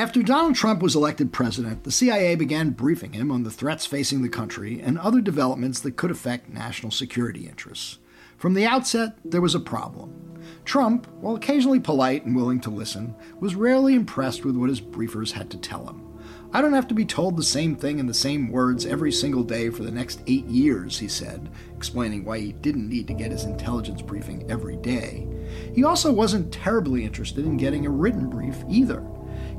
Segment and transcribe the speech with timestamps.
[0.00, 4.22] After Donald Trump was elected president, the CIA began briefing him on the threats facing
[4.22, 7.98] the country and other developments that could affect national security interests.
[8.38, 10.40] From the outset, there was a problem.
[10.64, 15.32] Trump, while occasionally polite and willing to listen, was rarely impressed with what his briefers
[15.32, 16.06] had to tell him.
[16.50, 19.44] I don't have to be told the same thing in the same words every single
[19.44, 23.32] day for the next eight years, he said, explaining why he didn't need to get
[23.32, 25.28] his intelligence briefing every day.
[25.74, 29.04] He also wasn't terribly interested in getting a written brief either.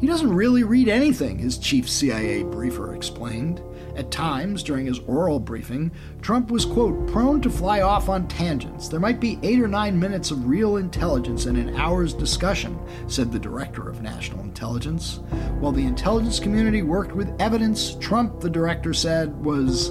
[0.01, 3.61] He doesn't really read anything, his chief CIA briefer explained.
[3.95, 5.91] At times, during his oral briefing,
[6.23, 8.87] Trump was, quote, prone to fly off on tangents.
[8.87, 13.31] There might be eight or nine minutes of real intelligence in an hour's discussion, said
[13.31, 15.17] the director of national intelligence.
[15.59, 19.89] While the intelligence community worked with evidence, Trump, the director said, was,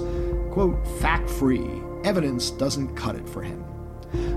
[0.51, 1.81] quote, fact free.
[2.03, 3.63] Evidence doesn't cut it for him.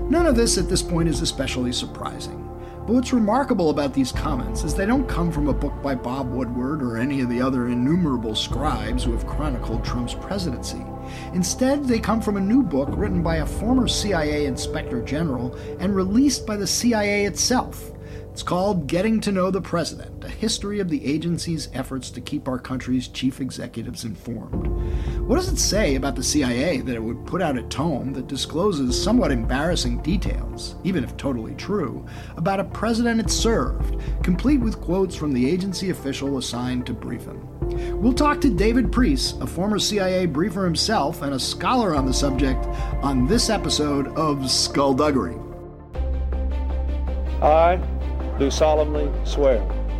[0.09, 2.44] None of this at this point is especially surprising.
[2.85, 6.31] But what's remarkable about these comments is they don't come from a book by Bob
[6.31, 10.85] Woodward or any of the other innumerable scribes who have chronicled Trump's presidency.
[11.33, 15.95] Instead, they come from a new book written by a former CIA inspector general and
[15.95, 17.91] released by the CIA itself.
[18.35, 22.49] It's called Getting to Know the President A History of the Agency's Efforts to Keep
[22.49, 24.67] Our Country's Chief Executives Informed.
[25.25, 28.27] What does it say about the CIA that it would put out a tome that
[28.27, 32.05] discloses somewhat embarrassing details, even if totally true,
[32.35, 37.23] about a president it served, complete with quotes from the agency official assigned to brief
[37.23, 37.47] him?
[38.01, 42.13] We'll talk to David Priess, a former CIA briefer himself and a scholar on the
[42.13, 42.65] subject,
[43.01, 45.37] on this episode of Skullduggery.
[47.41, 47.77] I
[48.37, 49.59] do solemnly swear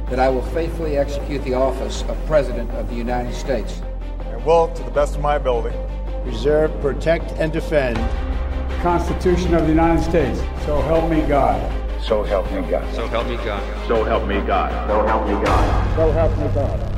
[0.09, 3.81] that I will faithfully execute the office of President of the United States
[4.19, 5.75] and will, to the best of my ability,
[6.23, 10.39] preserve, protect, and defend the Constitution of the United States.
[10.65, 11.59] So help me God.
[12.03, 12.93] So help me God.
[12.93, 13.87] So help me God.
[13.87, 14.87] So help me God.
[14.87, 15.95] So help me God.
[15.95, 16.91] So help me God.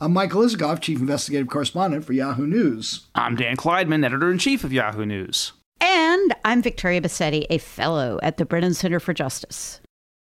[0.00, 3.06] I'm Michael Isikoff, Chief Investigative Correspondent for Yahoo News.
[3.14, 5.52] I'm Dan Klaidman, Editor in Chief of Yahoo News.
[5.80, 9.80] And I'm Victoria Bassetti, a fellow at the Brennan Center for Justice.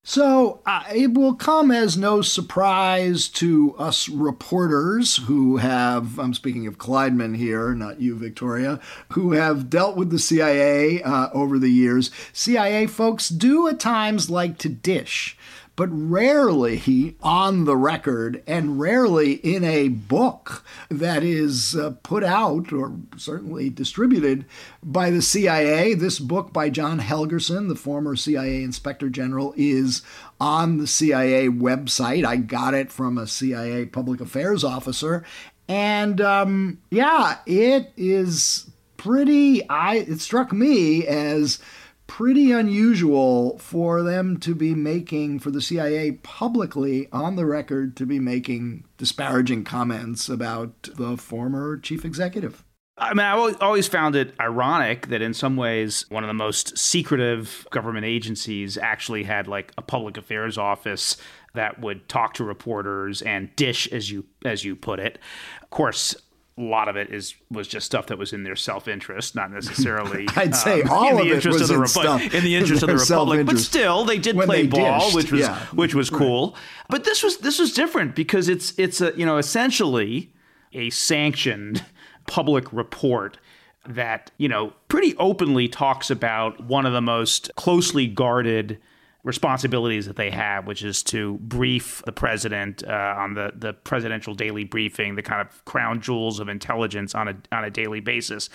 [0.08, 6.68] So uh, it will come as no surprise to us reporters who have, I'm speaking
[6.68, 8.78] of Klaidman here, not you, Victoria,
[9.14, 12.12] who have dealt with the CIA uh, over the years.
[12.32, 15.36] CIA folks do at times like to dish
[15.76, 22.72] but rarely on the record and rarely in a book that is uh, put out
[22.72, 24.46] or certainly distributed
[24.82, 25.92] by the CIA.
[25.92, 30.00] This book by John Helgerson, the former CIA Inspector General, is
[30.40, 32.24] on the CIA website.
[32.24, 35.24] I got it from a CIA public affairs officer.
[35.68, 39.68] And um, yeah, it is pretty.
[39.68, 41.58] I it struck me as
[42.06, 48.06] pretty unusual for them to be making, for the CIA publicly on the record to
[48.06, 52.64] be making disparaging comments about the former chief executive.
[52.98, 56.78] I mean, I always found it ironic that in some ways, one of the most
[56.78, 61.18] secretive government agencies actually had like a public affairs office
[61.52, 65.18] that would talk to reporters and dish, as you as you put it.
[65.62, 66.16] Of course,
[66.58, 69.50] a lot of it is was just stuff that was in their self interest, not
[69.50, 70.26] necessarily.
[70.36, 72.82] I'd say um, all of it was of the in, Repu- stuff, in the interest
[72.82, 75.58] of the Republic, but still they did play they ball, dished, which was yeah.
[75.66, 76.52] which was cool.
[76.52, 76.60] Right.
[76.88, 80.32] But this was this was different because it's it's a you know essentially
[80.72, 81.84] a sanctioned
[82.26, 83.38] public report
[83.86, 88.80] that you know pretty openly talks about one of the most closely guarded
[89.26, 94.34] responsibilities that they have, which is to brief the president uh, on the, the presidential
[94.34, 98.48] daily briefing, the kind of crown jewels of intelligence on a on a daily basis.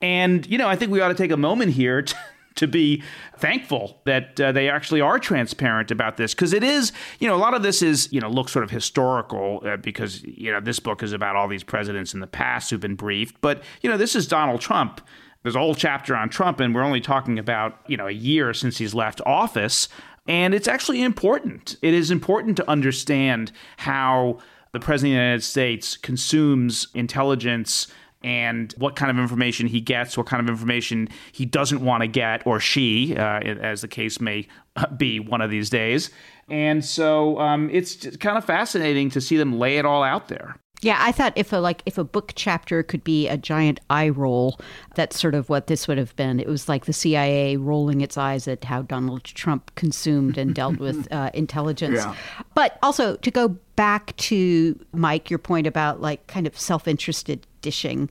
[0.00, 2.16] And you know, I think we ought to take a moment here to,
[2.54, 3.02] to be
[3.36, 7.36] thankful that uh, they actually are transparent about this because it is you know a
[7.36, 10.80] lot of this is you know looks sort of historical uh, because you know this
[10.80, 13.38] book is about all these presidents in the past who've been briefed.
[13.42, 15.02] But you know this is Donald Trump.
[15.42, 18.54] There's a whole chapter on Trump and we're only talking about you know a year
[18.54, 19.88] since he's left office
[20.26, 21.76] and it's actually important.
[21.82, 24.38] It is important to understand how
[24.72, 27.86] the President of the United States consumes intelligence
[28.24, 32.06] and what kind of information he gets, what kind of information he doesn't want to
[32.06, 34.48] get, or she, uh, as the case may
[34.96, 36.10] be one of these days.
[36.48, 40.56] And so um, it's kind of fascinating to see them lay it all out there.
[40.82, 44.10] Yeah, I thought if a like if a book chapter could be a giant eye
[44.10, 44.60] roll,
[44.94, 46.40] that's sort of what this would have been.
[46.40, 50.78] It was like the CIA rolling its eyes at how Donald Trump consumed and dealt
[50.78, 51.96] with uh, intelligence.
[51.96, 52.14] Yeah.
[52.54, 58.10] But also to go back to Mike, your point about like kind of self-interested dishing,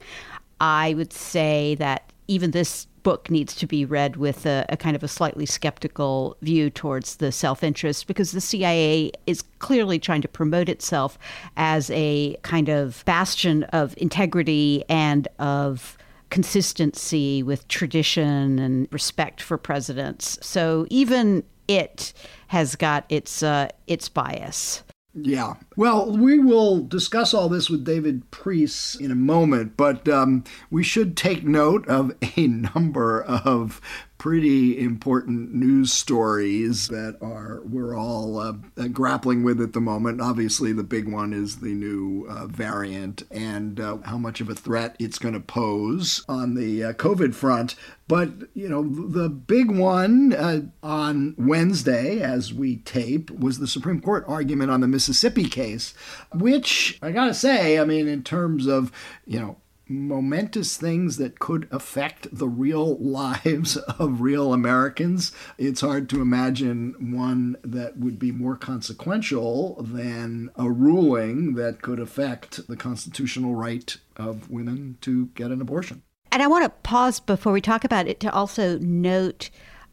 [0.59, 4.95] I would say that even this book needs to be read with a, a kind
[4.95, 10.21] of a slightly skeptical view towards the self interest because the CIA is clearly trying
[10.21, 11.19] to promote itself
[11.57, 15.97] as a kind of bastion of integrity and of
[16.29, 20.39] consistency with tradition and respect for presidents.
[20.41, 22.13] So even it
[22.47, 24.83] has got its uh, its bias.
[25.15, 25.55] Yeah.
[25.75, 30.83] Well, we will discuss all this with David Priess in a moment, but um, we
[30.83, 33.79] should take note of a number of
[34.23, 38.53] pretty important news stories that are we're all uh,
[38.93, 40.21] grappling with at the moment.
[40.21, 44.55] Obviously, the big one is the new uh, variant and uh, how much of a
[44.55, 47.75] threat it's going to pose on the uh, COVID front.
[48.07, 53.99] But you know, the big one uh, on Wednesday, as we tape, was the Supreme
[53.99, 55.93] Court argument on the Mississippi case,
[56.33, 58.89] which I gotta say, I mean, in terms of
[59.25, 59.57] you know
[59.93, 65.31] momentous things that could affect the real lives of real Americans.
[65.57, 71.99] It's hard to imagine one that would be more consequential than a ruling that could
[71.99, 76.03] affect the constitutional right of women to get an abortion.
[76.31, 79.49] And I want to pause before we talk about it to also note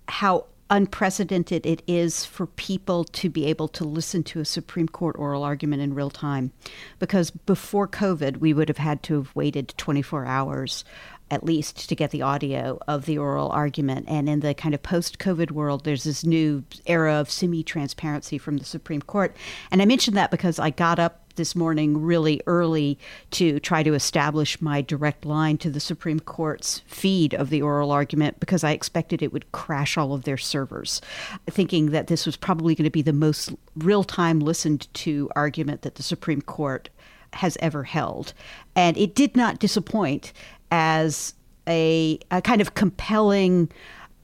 [0.09, 5.17] how unprecedented it is for people to be able to listen to a Supreme Court
[5.19, 6.53] oral argument in real time.
[6.99, 10.85] Because before COVID, we would have had to have waited 24 hours
[11.31, 14.07] at least to get the audio of the oral argument.
[14.09, 18.39] And in the kind of post COVID world, there's this new era of semi transparency
[18.39, 19.37] from the Supreme Court.
[19.71, 22.99] And I mentioned that because I got up this morning really early
[23.31, 27.93] to try to establish my direct line to the Supreme Court's feed of the oral
[27.93, 31.01] argument because I expected it would crash all of their servers,
[31.47, 35.83] thinking that this was probably going to be the most real time listened to argument
[35.83, 36.91] that the Supreme Court
[37.35, 38.33] has ever held.
[38.75, 40.33] And it did not disappoint
[40.71, 41.35] as
[41.69, 43.71] a, a kind of compelling,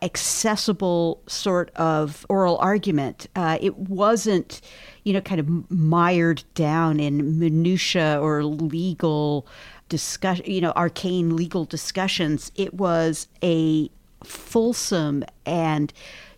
[0.03, 3.27] accessible sort of oral argument.
[3.35, 4.61] Uh, it wasn't,
[5.05, 9.47] you know, kind of mired down in minutia or legal
[9.89, 12.53] discussion, you know, arcane legal discussions.
[12.57, 13.91] It was a
[14.25, 15.93] fulsome and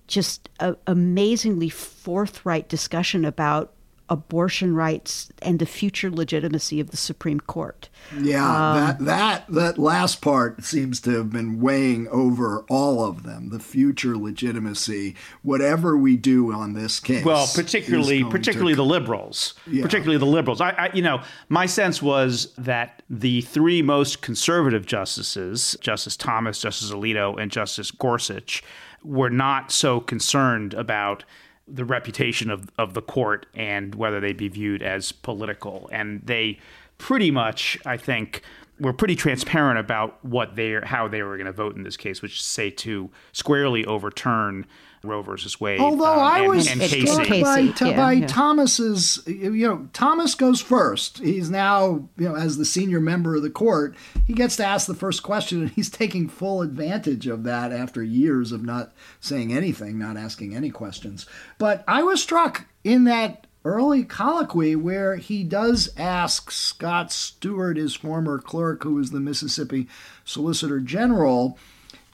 [0.06, 3.72] just a, amazingly forthright discussion about
[4.10, 7.88] abortion rights and the future legitimacy of the Supreme Court.
[8.19, 13.22] Yeah, um, that that that last part seems to have been weighing over all of
[13.22, 13.50] them.
[13.50, 17.25] The future legitimacy, whatever we do on this case.
[17.25, 19.82] Well, particularly particularly to, the liberals, yeah.
[19.82, 20.61] particularly the liberals.
[20.61, 26.61] I, I, you know, my sense was that the three most conservative justices, Justice Thomas,
[26.61, 28.62] Justice Alito, and Justice Gorsuch,
[29.02, 31.25] were not so concerned about
[31.70, 35.88] the reputation of, of the court and whether they'd be viewed as political.
[35.92, 36.58] And they
[36.98, 38.42] pretty much, I think,
[38.80, 42.22] were pretty transparent about what they how they were going to vote in this case,
[42.22, 44.66] which is say to squarely overturn
[45.02, 45.80] Roe versus Wade.
[45.80, 47.42] Although um, I and, was and struck Casey.
[47.42, 48.26] by, yeah, by yeah.
[48.26, 51.18] Thomas's, you know, Thomas goes first.
[51.18, 53.94] He's now, you know, as the senior member of the court,
[54.26, 58.02] he gets to ask the first question, and he's taking full advantage of that after
[58.02, 61.26] years of not saying anything, not asking any questions.
[61.58, 67.94] But I was struck in that early colloquy where he does ask Scott Stewart, his
[67.94, 69.88] former clerk, who was the Mississippi
[70.24, 71.58] Solicitor General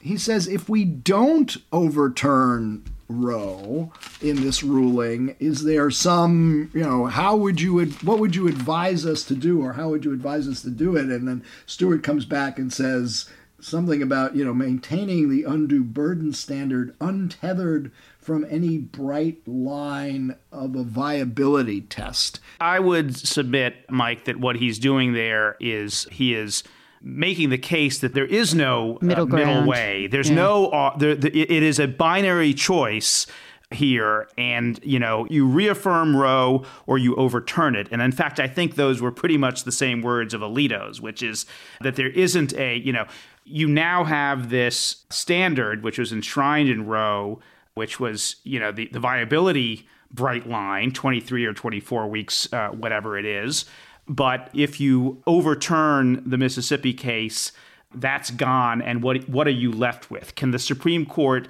[0.05, 3.91] he says if we don't overturn Roe
[4.21, 9.05] in this ruling, is there some, you know, how would you, what would you advise
[9.05, 11.05] us to do, or how would you advise us to do it?
[11.05, 16.33] And then Stewart comes back and says something about, you know, maintaining the undue burden
[16.33, 22.39] standard untethered from any bright line of a viability test.
[22.59, 26.63] I would submit, Mike, that what he's doing there is he is
[27.05, 30.07] making the case that there is no uh, middle, middle way.
[30.07, 30.35] There's yeah.
[30.35, 33.27] no, uh, there, the, it is a binary choice
[33.71, 38.47] here and you know you reaffirm roe or you overturn it and in fact i
[38.47, 41.47] think those were pretty much the same words of alito's which is
[41.81, 43.05] that there isn't a you know
[43.43, 47.39] you now have this standard which was enshrined in roe
[47.73, 53.17] which was you know the, the viability bright line 23 or 24 weeks uh, whatever
[53.17, 53.65] it is
[54.07, 57.51] but if you overturn the Mississippi case,
[57.93, 58.81] that's gone.
[58.81, 60.35] And what, what are you left with?
[60.35, 61.47] Can the Supreme Court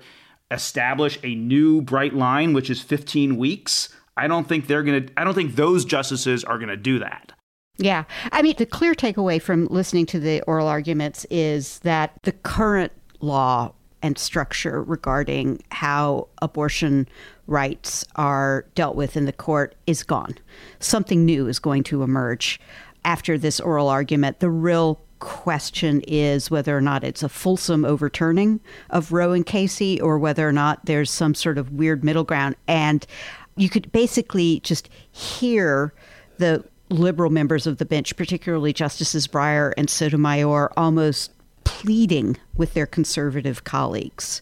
[0.52, 3.90] establish a new bright line, which is 15 weeks?
[4.18, 7.00] I don't think they're going to, I don't think those justices are going to do
[7.00, 7.34] that.
[7.78, 8.06] Yeah.
[8.32, 12.94] I mean, the clear takeaway from listening to the oral arguments is that the current
[13.20, 13.74] law
[14.06, 17.10] and structure regarding how abortion
[17.48, 20.38] rights are dealt with in the court is gone.
[20.80, 22.60] Something new is going to emerge
[23.04, 24.42] after this oral argument.
[24.42, 28.60] The real question is whether or not it's a fulsome overturning
[28.92, 32.56] of Roe and Casey or whether or not there's some sort of weird middle ground.
[32.68, 33.08] And
[33.56, 35.96] you could basically just hear
[36.38, 41.32] the liberal members of the bench, particularly Justices Breyer and Sotomayor, almost
[41.66, 44.42] pleading with their conservative colleagues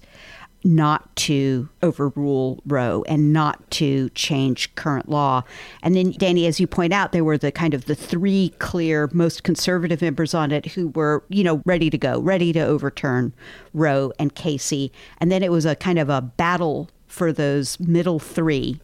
[0.63, 5.43] not to overrule Roe and not to change current law.
[5.81, 9.09] And then, Danny, as you point out, there were the kind of the three clear,
[9.13, 13.33] most conservative members on it who were, you know, ready to go, ready to overturn
[13.73, 14.91] Roe and Casey.
[15.19, 18.79] And then it was a kind of a battle for those middle three.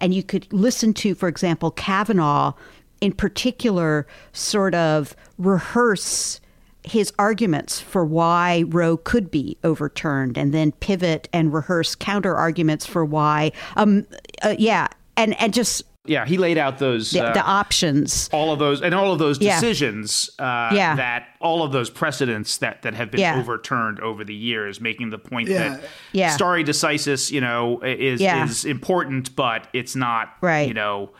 [0.00, 2.54] And you could listen to, for example, Kavanaugh
[3.00, 6.40] in particular sort of rehearse
[6.84, 12.86] his arguments for why Roe could be overturned and then pivot and rehearse counter arguments
[12.86, 14.06] for why um
[14.42, 18.50] uh, yeah and and just yeah he laid out those the, uh, the options all
[18.52, 19.60] of those and all of those Yeah.
[19.60, 20.96] decisions uh, Yeah.
[20.96, 23.38] that all of those precedents that that have been Yeah.
[23.38, 25.58] overturned over the years making the point Yeah.
[25.68, 25.80] that
[26.12, 26.30] Yeah.
[26.30, 28.44] stare decisis you know is Yeah.
[28.44, 30.66] is important but it's not Right.
[30.66, 31.10] you know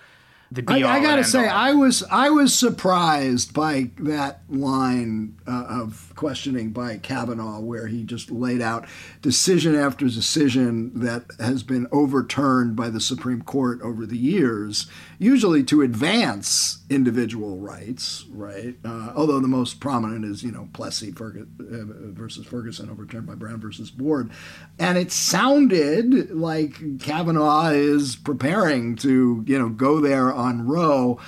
[0.51, 1.57] the I, be all I gotta say, all.
[1.57, 8.03] I was I was surprised by that line uh, of questioning by Kavanaugh, where he
[8.03, 8.87] just laid out
[9.23, 14.87] decision after decision that has been overturned by the Supreme Court over the years,
[15.19, 18.75] usually to advance individual rights, right?
[18.85, 23.59] Uh, although the most prominent is you know Plessy uh, versus Ferguson, overturned by Brown
[23.59, 24.31] versus Board,
[24.79, 31.19] and it sounded like Kavanaugh is preparing to you know go there on Roe.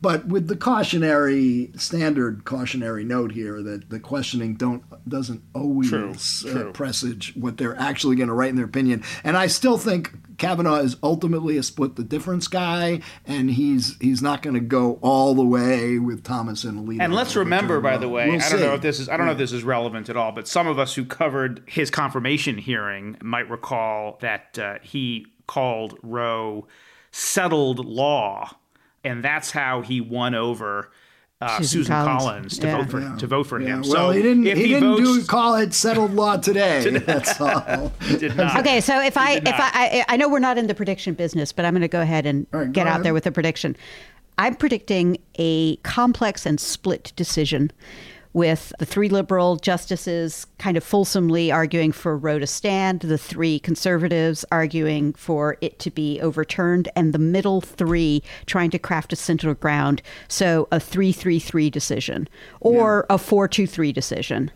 [0.00, 6.10] But with the cautionary standard cautionary note here that the questioning don't doesn't always True,
[6.12, 6.72] uh, true.
[6.72, 9.02] presage what they're actually going to write in their opinion.
[9.24, 14.22] And I still think Kavanaugh is ultimately a split the difference guy, and he's he's
[14.22, 17.00] not going to go all the way with Thomas and Alito.
[17.00, 19.26] And let's remember, by the way, We'll I don't know if this is I don't
[19.26, 22.58] know if this is relevant at all, but some of us who covered his confirmation
[22.58, 26.68] hearing might recall that uh, he called Roe
[27.10, 28.57] settled law,
[29.04, 30.90] and that's how he won over
[31.40, 32.18] uh, Susan Susan, Collins.
[32.24, 32.76] Collins, to Yeah.
[32.78, 33.16] vote for Yeah.
[33.16, 33.82] to vote for Yeah, him.
[33.82, 34.42] well, so he didn't.
[34.44, 36.90] He, he, didn't votes, do call it settled law today.
[37.06, 37.92] That's all.
[38.18, 38.58] did not.
[38.58, 39.42] Okay, so if I if.
[39.46, 42.00] I, I I know we're not in the prediction business, but I'm going to go
[42.00, 43.02] ahead and All right, get out ahead.
[43.04, 43.76] there with a prediction.
[44.36, 47.70] I'm predicting a complex and split decision
[48.38, 53.58] with the three liberal justices kind of fulsomely arguing for Roe to stand, the three
[53.58, 59.16] conservatives arguing for it to be overturned, and the middle three trying to craft a
[59.16, 60.02] central ground.
[60.28, 62.28] So a 3 3 3 decision
[62.60, 64.52] or a 4 2 3 decision.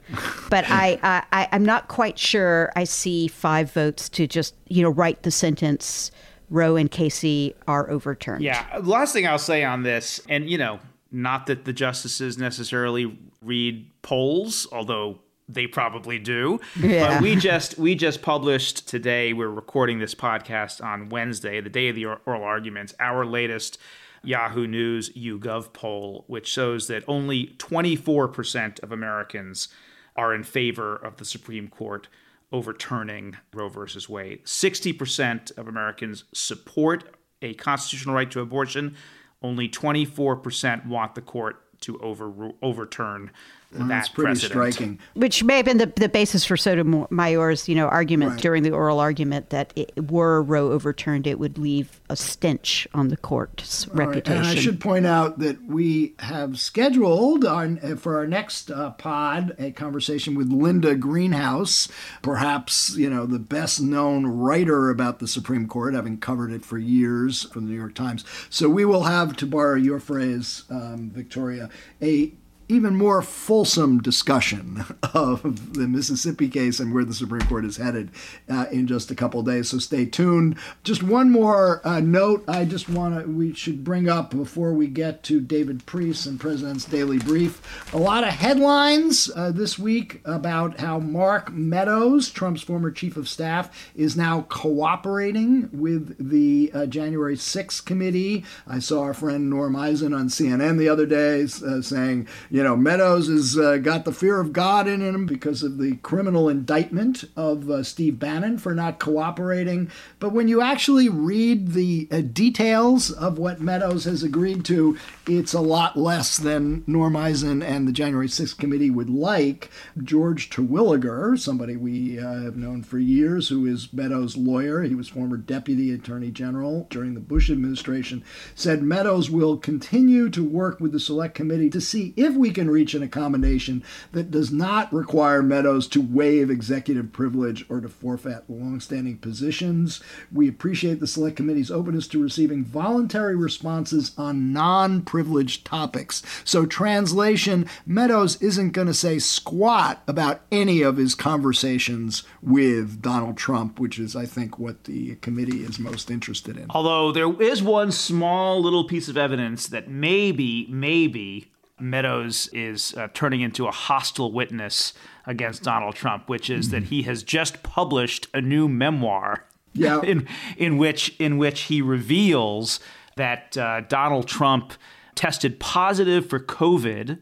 [0.48, 4.90] But I, I, I'm not quite sure I see five votes to just, you know,
[4.90, 6.12] write the sentence.
[6.50, 8.44] Roe and Casey are overturned.
[8.44, 8.64] Yeah.
[8.82, 13.90] Last thing I'll say on this, and you know, not that the justices necessarily read
[14.02, 16.60] polls, although they probably do.
[16.80, 17.14] Yeah.
[17.14, 19.32] But we just we just published today.
[19.32, 22.94] We're recording this podcast on Wednesday, the day of the oral arguments.
[23.00, 23.78] Our latest
[24.22, 29.68] Yahoo News YouGov poll, which shows that only 24% of Americans
[30.16, 32.08] are in favor of the Supreme Court
[32.52, 34.44] overturning Roe versus Wade.
[34.44, 38.94] 60% of Americans support a constitutional right to abortion.
[39.42, 43.30] Only 24% want the court to over, overturn
[43.72, 44.74] that That's pretty precedent.
[44.74, 44.98] striking.
[45.14, 48.40] Which may have been the, the basis for Sotomayor's, you know, argument Right.
[48.40, 53.08] during the oral argument that it, were Roe overturned, it would leave a stench on
[53.08, 54.42] the court's All right, reputation.
[54.44, 59.54] And I should point out that we have scheduled our, for our next uh, pod
[59.58, 61.88] a conversation with Linda Greenhouse,
[62.22, 66.78] perhaps you know the best known writer about the Supreme Court, having covered it for
[66.78, 68.24] years from the New York Times.
[68.50, 71.68] So we will have, to borrow your phrase, um, Victoria,
[72.00, 72.34] a
[72.72, 78.10] even more fulsome discussion of the Mississippi case and where the Supreme Court is headed
[78.48, 79.70] uh, in just a couple days.
[79.70, 80.56] So stay tuned.
[80.82, 84.86] Just one more uh, note I just want to, we should bring up before we
[84.86, 87.94] get to David Priess and President's Daily Brief.
[87.94, 93.28] A lot of headlines uh, this week about how Mark Meadows, Trump's former chief of
[93.28, 98.44] staff, is now cooperating with the uh, January 6th committee.
[98.66, 102.76] I saw our friend Norm Eisen on CNN the other day uh, saying, you know,
[102.76, 107.24] Meadows has uh, got the fear of God in him because of the criminal indictment
[107.36, 109.90] of uh, Steve Bannon for not cooperating.
[110.18, 115.54] But when you actually read the uh, details of what Meadows has agreed to, it's
[115.54, 119.70] a lot less than Norm Eisen and the January 6th committee would like.
[120.02, 125.08] George Terwilliger, somebody we uh, have known for years, who is Meadows' lawyer, he was
[125.08, 128.22] former deputy attorney general during the Bush administration,
[128.54, 132.68] said Meadows will continue to work with the select committee to see if we can
[132.68, 138.42] reach an accommodation that does not require Meadows to waive executive privilege or to forfeit
[138.48, 140.02] longstanding positions.
[140.32, 146.20] We appreciate the Select Committee's openness to receiving voluntary responses on non privileged topics.
[146.44, 153.36] So, translation Meadows isn't going to say squat about any of his conversations with Donald
[153.36, 156.66] Trump, which is, I think, what the committee is most interested in.
[156.70, 163.08] Although there is one small little piece of evidence that maybe, maybe Meadows is uh,
[163.14, 164.92] turning into a hostile witness
[165.26, 169.44] against Donald Trump, which is that he has just published a new memoir.
[169.74, 170.00] Yeah.
[170.04, 172.78] in in which in which he reveals
[173.16, 174.74] that uh, Donald Trump
[175.14, 177.18] tested positive for COVID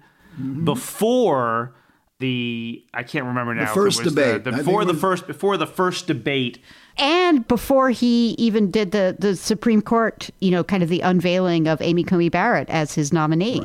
[0.64, 1.74] before
[2.20, 3.64] the I can't remember now.
[3.64, 4.44] if it first was debate.
[4.44, 6.58] The, the, before the was- first before the first debate.
[6.96, 11.66] And before he even did the, the Supreme Court, you know, kind of the unveiling
[11.66, 13.62] of Amy Coney Barrett as his nominee.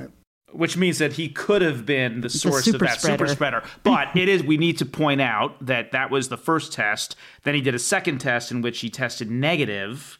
[0.57, 3.61] Which means that he could have been the source of super that super spreader.
[3.61, 3.63] spreader.
[3.83, 7.15] But it is we need to point out that that was the first test.
[7.43, 10.17] Then he did a second test in which he tested negative,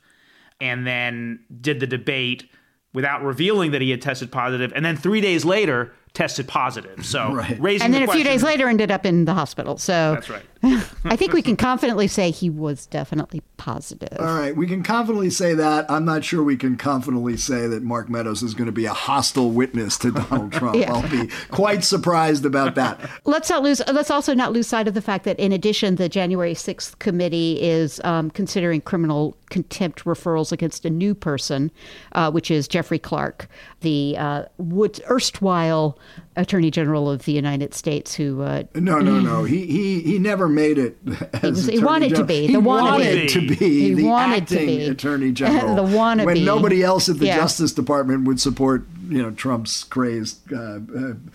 [0.59, 2.49] and then did the debate
[2.93, 7.05] without revealing that he had tested positive, and then three days later tested positive.
[7.05, 7.57] So Right.
[7.59, 9.77] raising And then the a few days later ended up in the hospital.
[9.77, 10.43] So That's right.
[11.05, 14.17] I think we can confidently say he was definitely positive.
[14.19, 15.89] All right, we can confidently say that.
[15.89, 18.93] I'm not sure we can confidently say that Mark Meadows is going to be a
[18.93, 20.77] hostile witness to Donald Trump.
[20.77, 20.93] Yeah.
[20.93, 23.00] I'll be quite surprised about that.
[23.25, 23.81] Let's not lose.
[23.88, 27.62] Let's also not lose sight of the fact that, in addition, the January sixth committee
[27.62, 31.72] is um, considering criminal contempt referrals against a new person,
[32.13, 33.48] uh, which is Jeffrey Clark,
[33.81, 35.98] the uh, Wood erstwhile
[36.37, 39.43] Attorney General of the United States, who uh, No, no, no.
[39.55, 40.97] He he he never made it.
[41.33, 42.27] As was- he Attorney wanted to General.
[42.27, 42.91] be, He the wannabe.
[42.91, 44.85] wanted to be He the wanted to acting be.
[44.87, 45.75] Attorney General.
[45.85, 46.25] The wannabe.
[46.25, 47.37] When nobody else at the Yeah.
[47.37, 50.79] Justice Department would support, you know, Trump's crazy uh, uh,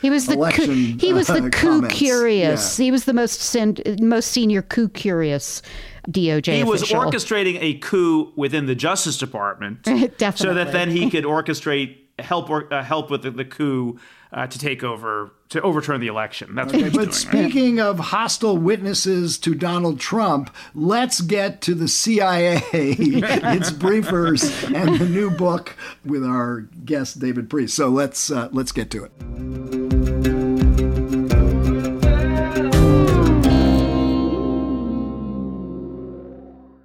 [0.03, 0.99] He was the coup, election.
[0.99, 2.79] he was the uh, coup curious.
[2.79, 2.85] Yeah.
[2.85, 5.63] He was the most sen- most senior coup curious
[6.09, 10.33] DOJ He was orchestrating a coup within the Justice Department, Definitely.
[10.37, 13.99] so that then he could orchestrate help or, uh, help with the, the coup
[14.33, 16.55] uh, to take over to overturn the election.
[16.55, 17.07] That's what he was doing.
[17.07, 17.15] But right?
[17.15, 24.99] speaking of hostile witnesses to Donald Trump, let's get to the CIA, its briefers, and
[24.99, 27.75] the new book with our guest David Priess.
[27.75, 30.50] So let's uh, let's get to it.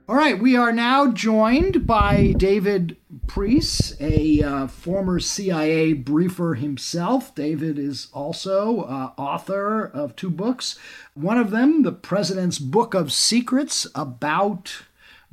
[0.08, 7.34] All right, we are now joined by David Priess, a uh, former CIA briefer himself.
[7.34, 10.78] David is also uh, author of two books.
[11.16, 14.84] One of them, The President's Book of Secrets, about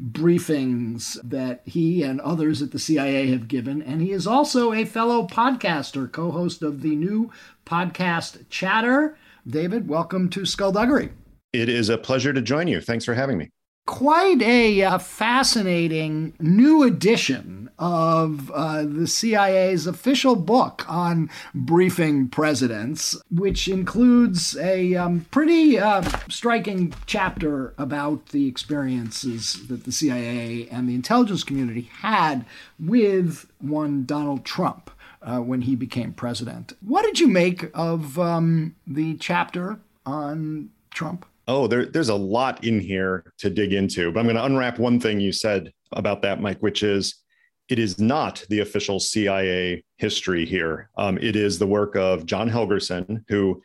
[0.02, 3.82] briefings that he and others at the CIA have given.
[3.82, 7.30] And he is also a fellow podcaster, co host of the new
[7.66, 9.18] podcast Chatter.
[9.46, 11.10] David, welcome to Skullduggery.
[11.52, 12.80] It is a pleasure to join you.
[12.80, 13.50] Thanks for having me.
[13.86, 23.20] Quite a uh, fascinating new edition of uh, the CIA's official book on briefing presidents,
[23.30, 30.88] which includes a um, pretty uh, striking chapter about the experiences that the CIA and
[30.88, 32.46] the intelligence community had
[32.78, 34.90] with one Donald Trump.
[35.24, 36.72] Uh, when he became president.
[36.80, 41.24] What did you make of um, the chapter on Trump?
[41.48, 44.78] Oh, there, there's a lot in here to dig into, but I'm going to unwrap
[44.78, 47.22] one thing you said about that, Mike, which is
[47.68, 50.90] it is not the official CIA history here.
[50.96, 53.62] Um, it is the work of John Helgerson, who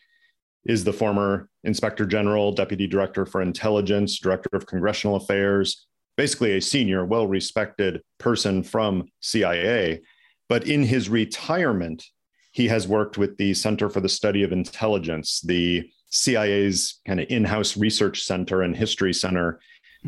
[0.66, 6.62] is the former Inspector General, Deputy Director for Intelligence, Director of Congressional Affairs, basically a
[6.62, 10.02] senior, well respected person from CIA.
[10.50, 12.04] But in his retirement,
[12.52, 17.28] he has worked with the Center for the Study of Intelligence, the CIA's kind of
[17.30, 19.60] in house research center and history center,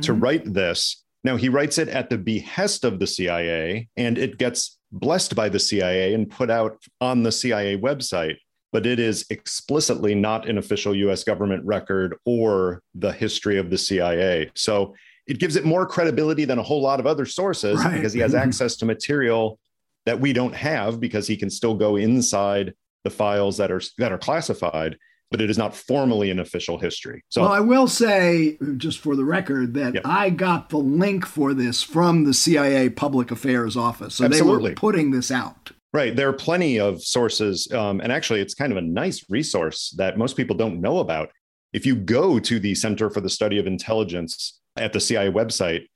[0.02, 0.20] to hmm.
[0.20, 1.04] write this.
[1.24, 5.50] Now, he writes it at the behest of the CIA, and it gets blessed by
[5.50, 8.38] the CIA and put out on the CIA website,
[8.72, 13.78] but it is explicitly not an official US government record or the history of the
[13.78, 14.50] CIA.
[14.56, 14.96] So
[15.28, 17.96] it gives it more credibility than a whole lot of other sources Right.
[17.96, 19.60] because he has access to material
[20.06, 24.12] that we don't have because he can still go inside the files that are that
[24.12, 24.98] are classified
[25.32, 29.16] but it is not formally an official history so Well, I will say, just for
[29.16, 30.04] the record, that Yep.
[30.06, 34.16] I got the link for this from the CIA Public Affairs Office.
[34.16, 35.72] So they were putting this out.
[35.92, 36.16] Right.
[36.16, 37.72] There are plenty of sources.
[37.72, 41.32] Um, and actually, it's kind of a nice resource that most people don't know about.
[41.74, 45.88] If you go to the Center for the Study of Intelligence at the CIA website,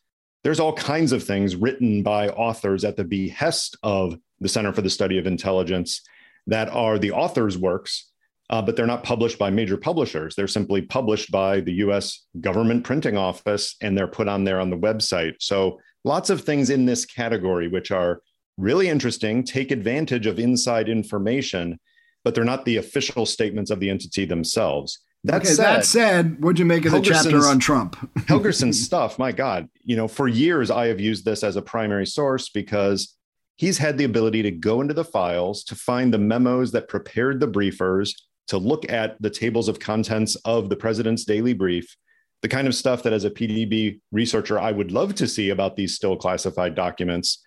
[0.43, 4.81] there's all kinds of things written by authors at the behest of the Center for
[4.81, 6.01] the Study of Intelligence
[6.47, 8.11] that are the author's works,
[8.53, 10.35] uh, but they're not published by major publishers.
[10.35, 14.69] They're simply published by the US government printing office and they're put on there on
[14.69, 15.33] the website.
[15.39, 18.21] So lots of things in this category which are
[18.59, 21.79] really interesting, take advantage of inside information,
[22.23, 24.99] but they're not the official statements of the entity themselves.
[25.23, 27.95] That okay, said, that said, what'd you make of the chapter on Trump?
[28.27, 32.05] Helgerson's stuff, my God, you know, for years I have used this as a primary
[32.05, 33.17] source because
[33.55, 37.39] he's had the ability to go into the files, to find the memos that prepared
[37.39, 38.11] the briefers,
[38.47, 41.95] to look at the tables of contents of the president's daily brief,
[42.41, 45.75] the kind of stuff that as a PDB researcher I would love to see about
[45.75, 47.43] these still classified documents.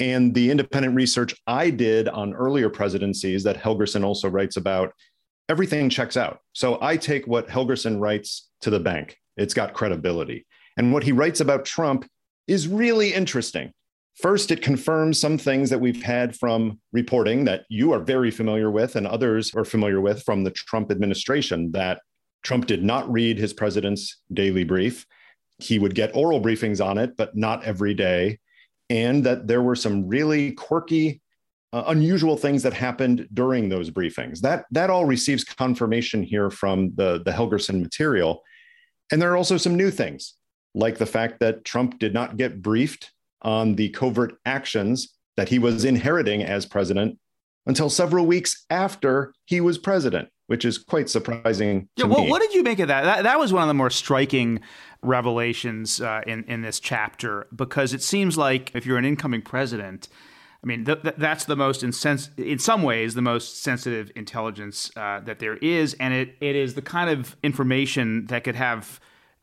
[0.00, 4.92] And the independent research I did on earlier presidencies that Helgerson also writes about,
[5.48, 6.40] everything checks out.
[6.52, 9.18] So I take what Helgerson writes to the bank.
[9.36, 10.46] It's got credibility.
[10.76, 12.08] And what he writes about Trump
[12.46, 13.72] is really interesting.
[14.20, 18.70] First, it confirms some things that we've had from reporting that you are very familiar
[18.70, 22.00] with and others are familiar with from the Trump administration that
[22.42, 25.06] Trump did not read his president's daily brief.
[25.58, 28.38] He would get oral briefings on it, but not every day
[28.90, 31.20] and that there were some really quirky,
[31.72, 34.40] uh, unusual things that happened during those briefings.
[34.40, 38.42] That that all receives confirmation here from the the Helgerson material,
[39.12, 40.34] and there are also some new things,
[40.74, 45.58] like the fact that Trump did not get briefed on the covert actions that he
[45.58, 47.18] was inheriting as president
[47.66, 51.88] until several weeks after he was president, which is quite surprising.
[51.96, 53.04] yeah, what, what, did you make of that?
[53.04, 53.22] that?
[53.22, 54.60] That was one of the more striking
[55.02, 60.08] revelations uh, in in this chapter because it seems like if you're an incoming president.
[60.60, 64.90] I mean, th- th- that's the most insens- in some ways the most sensitive intelligence
[64.96, 68.98] uh, that there is, and it it is the kind of information that could have,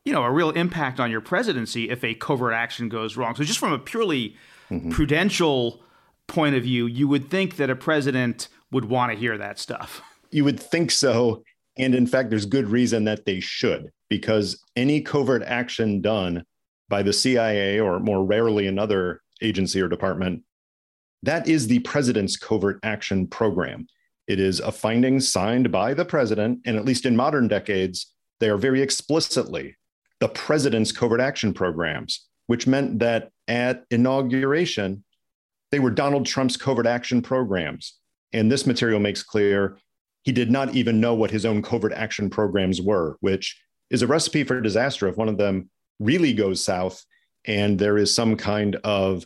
[0.06, 3.34] you know, a real impact on your presidency if a covert action goes wrong.
[3.34, 4.36] So, just from a purely
[4.70, 4.90] mm-hmm.
[4.90, 5.82] prudential
[6.28, 10.00] point of view, you would think that a president would want to hear that stuff.
[10.30, 11.42] You would think so,
[11.76, 16.44] and in fact, there's good reason that they should because any covert action done
[16.88, 20.42] by the CIA or more rarely another agency or department,
[21.24, 23.88] that is the president's covert action program.
[24.28, 28.48] It is a finding signed by the president, and at least in modern decades, they
[28.48, 29.74] are very explicitly
[30.20, 35.04] the president's covert action programs, which meant that at inauguration,
[35.70, 37.94] they were Donald Trump's covert action programs.
[38.32, 39.78] And this material makes clear
[40.22, 44.06] he did not even know what his own covert action programs were, which is a
[44.06, 47.04] recipe for disaster if one of them really goes south
[47.46, 49.24] and there is some kind of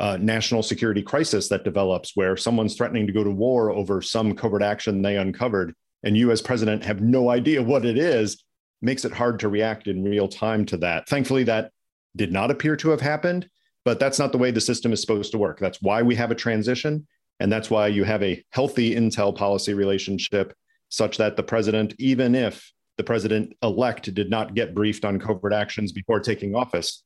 [0.00, 4.34] uh, national security crisis that develops where someone's threatening to go to war over some
[4.34, 5.74] covert action they uncovered
[6.04, 8.42] and you as president have no idea what it is
[8.80, 11.70] makes it hard to react in real time to that thankfully that
[12.16, 13.48] did not appear to have happened
[13.84, 16.30] but that's not the way the system is supposed to work that's why we have
[16.30, 17.06] a transition
[17.40, 20.52] and that's why you have a healthy intel policy relationship
[20.88, 25.54] such that the president even if the president elect did not get briefed on covert
[25.54, 27.04] actions before taking office.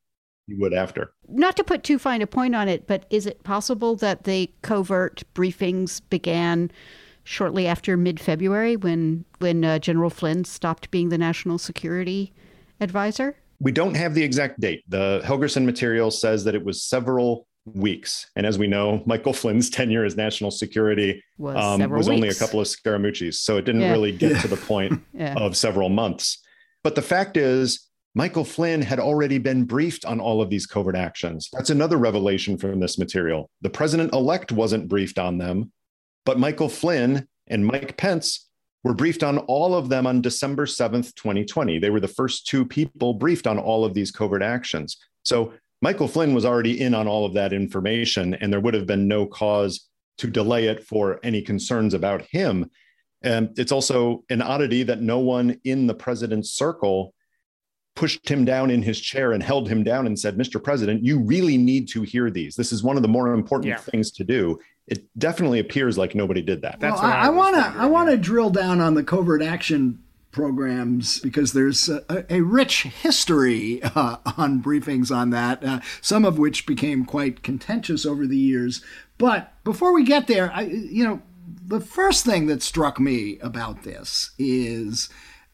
[0.48, 1.12] He would after.
[1.28, 4.50] Not to put too fine a point on it, but is it possible that the
[4.62, 6.72] covert briefings began
[7.24, 12.32] shortly after mid-February, when when uh, General Flynn stopped being the national security
[12.80, 13.36] advisor?
[13.60, 14.82] We don't have the exact date.
[14.88, 18.30] The Helgerson material says that it was several weeks.
[18.34, 22.34] And as we know, Michael Flynn's tenure as national security was, um, was only a
[22.34, 23.40] couple of Scaramucci's.
[23.40, 23.92] So it didn't yeah.
[23.92, 25.34] really get to the point yeah.
[25.34, 26.42] of several months.
[26.82, 30.96] But the fact is, Michael Flynn had already been briefed on all of these covert
[30.96, 31.48] actions.
[31.52, 33.48] That's another revelation from this material.
[33.62, 35.72] The president elect wasn't briefed on them,
[36.24, 38.48] but Michael Flynn and Mike Pence
[38.84, 41.78] were briefed on all of them on December 7th, 2020.
[41.78, 44.96] They were the first two people briefed on all of these covert actions.
[45.22, 48.86] So Michael Flynn was already in on all of that information, and there would have
[48.86, 52.70] been no cause to delay it for any concerns about him.
[53.22, 57.14] And it's also an oddity that no one in the president's circle
[57.94, 60.62] pushed him down in his chair and held him down and said, Mr.
[60.62, 62.56] President, you really need to hear these.
[62.56, 63.78] This is one of the more important yeah.
[63.78, 64.58] things to do.
[64.86, 66.80] It definitely appears like nobody did that.
[66.80, 71.52] Well, I want to I want to drill down on the covert action programs because
[71.52, 77.04] there's a, a rich history uh, on briefings on that, uh, some of which became
[77.04, 78.82] quite contentious over the years.
[79.18, 81.22] But before we get there, I, you know,
[81.64, 85.08] the first thing that struck me about this is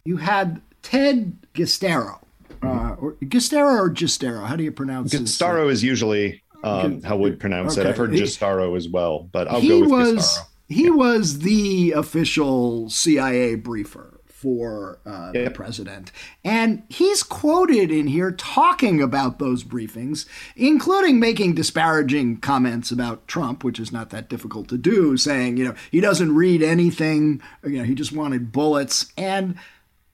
[0.05, 2.21] you had Ted Gistero,
[2.63, 4.47] uh, or Gistero or Gistero.
[4.47, 5.23] How do you pronounce it?
[5.23, 7.87] Gistero is usually um, how we pronounce okay.
[7.87, 7.91] it.
[7.91, 10.47] I've heard Gistaro as well, but I'll go with was, Gistaro.
[10.69, 10.91] He yeah.
[10.91, 16.13] was the official CIA briefer for uh, the president.
[16.45, 23.65] And he's quoted in here talking about those briefings, including making disparaging comments about Trump,
[23.65, 27.79] which is not that difficult to do, saying, you know, he doesn't read anything, you
[27.79, 29.13] know, he just wanted bullets.
[29.17, 29.57] And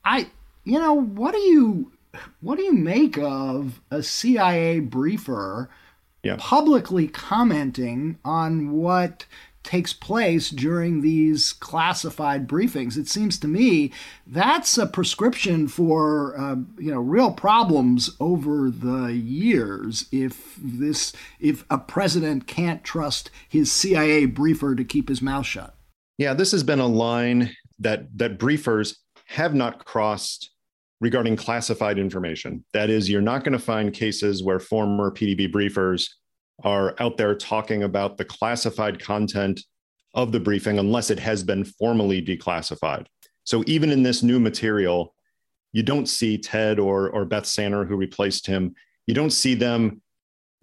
[0.06, 0.30] I,
[0.64, 1.92] you know, what do you
[2.40, 5.68] what do you make of a CIA briefer
[6.24, 6.36] yeah.
[6.38, 9.26] publicly commenting on what
[9.64, 12.96] takes place during these classified briefings.
[12.96, 13.92] It seems to me
[14.26, 20.06] that's a prescription for uh, you know real problems over the years.
[20.12, 25.74] If this if a president can't trust his CIA briefer to keep his mouth shut.
[26.18, 30.50] Yeah, this has been a line that that briefers have not crossed
[31.00, 32.64] regarding classified information.
[32.72, 36.08] That is, you're not going to find cases where former PDB briefers
[36.62, 39.60] are out there talking about the classified content
[40.14, 43.06] of the briefing unless it has been formally declassified.
[43.42, 45.14] So even in this new material,
[45.72, 48.74] you don't see Ted or, or Beth Sanner, who replaced him,
[49.06, 50.00] you don't see them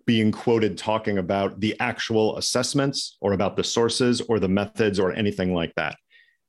[0.05, 5.11] being quoted talking about the actual assessments or about the sources or the methods or
[5.11, 5.95] anything like that.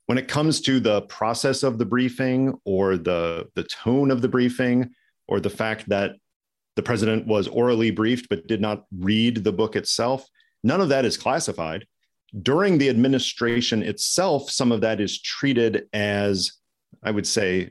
[0.06, 4.28] When it comes to the process of the briefing or the, the tone of the
[4.28, 4.90] briefing
[5.28, 6.16] or the fact that
[6.76, 10.26] the president was orally briefed but did not read the book itself.
[10.64, 11.86] None of that is classified.
[12.40, 16.52] During the administration itself, some of that is treated as,
[17.02, 17.70] I would say,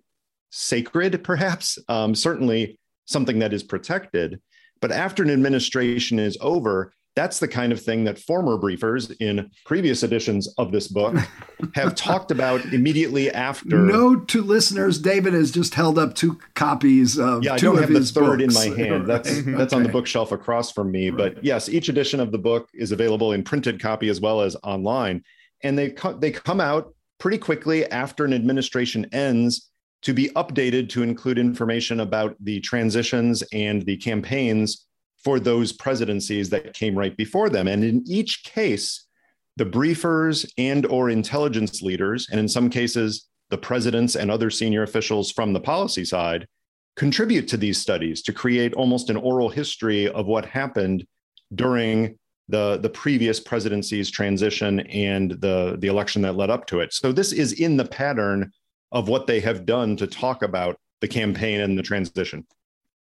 [0.51, 4.39] sacred, perhaps, um, certainly something that is protected.
[4.81, 9.51] But after an administration is over, that's the kind of thing that former briefers in
[9.65, 11.15] previous editions of this book
[11.75, 13.77] have talked about immediately after.
[13.79, 17.43] Note to listeners, David has just held up two copies of.
[17.43, 18.55] Yeah, I don't have the third books.
[18.55, 19.07] in my hand.
[19.07, 19.51] That's okay.
[19.51, 21.09] that's on the bookshelf across from me.
[21.09, 21.35] Right.
[21.35, 24.55] But yes, each edition of the book is available in printed copy as well as
[24.63, 25.23] online,
[25.63, 29.69] and they co- they come out pretty quickly after an administration ends
[30.01, 34.87] to be updated to include information about the transitions and the campaigns
[35.23, 37.67] for those presidencies that came right before them.
[37.67, 39.07] And in each case,
[39.57, 44.83] the briefers and or intelligence leaders, and in some cases, the presidents and other senior
[44.83, 46.47] officials from the policy side,
[46.95, 51.05] contribute to these studies to create almost an oral history of what happened
[51.53, 56.93] during the, the previous presidency's transition and the, the election that led up to it.
[56.93, 58.51] So this is in the pattern
[58.91, 62.45] of what they have done to talk about the campaign and the transition.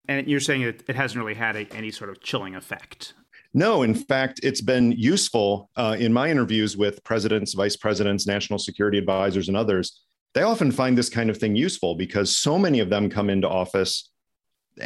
[0.08, 3.14] And you're saying it, it hasn't really had a, any sort of chilling effect.
[3.54, 8.60] No, in fact, it's been useful uh, in my interviews with presidents, vice presidents, national
[8.60, 10.02] security advisors, and others.
[10.34, 13.48] They often find this kind of thing useful because so many of them come into
[13.48, 14.12] office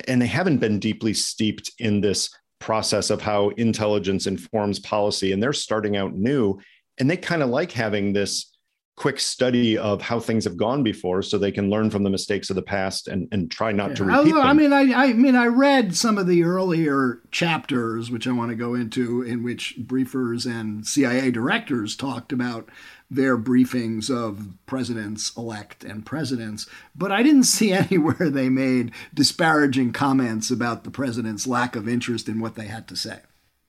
[0.08, 2.30] and they haven't been deeply steeped in this
[2.60, 5.32] process of how intelligence informs policy.
[5.32, 6.60] And they're starting out new.
[7.00, 8.56] And they kind of like having this
[9.00, 12.50] quick study of how things have gone before so they can learn from the mistakes
[12.50, 13.96] of the past and, and try not yeah.
[13.96, 14.46] to repeat I, them.
[14.46, 18.50] I mean, I, I mean, I read some of the earlier chapters, which I want
[18.50, 22.68] to go into, in which briefers and CIA directors talked about
[23.10, 29.94] their briefings of presidents elect and presidents, but I didn't see anywhere they made disparaging
[29.94, 33.20] comments about the president's lack of interest in what they had to say.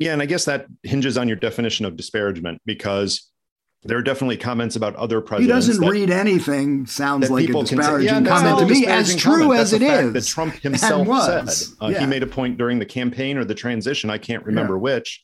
[0.01, 3.30] Yeah, and I guess that hinges on your definition of disparagement because
[3.83, 5.67] there are definitely comments about other presidents.
[5.67, 6.85] He doesn't that, read anything.
[6.87, 10.13] Sounds like a disparaging say, yeah, comment to me, as true as it is.
[10.13, 11.49] That Trump himself said.
[11.81, 12.01] Uh, yeah.
[12.01, 14.11] He made a point during the campaign or the transition.
[14.11, 14.81] I can't remember yeah.
[14.81, 15.23] which,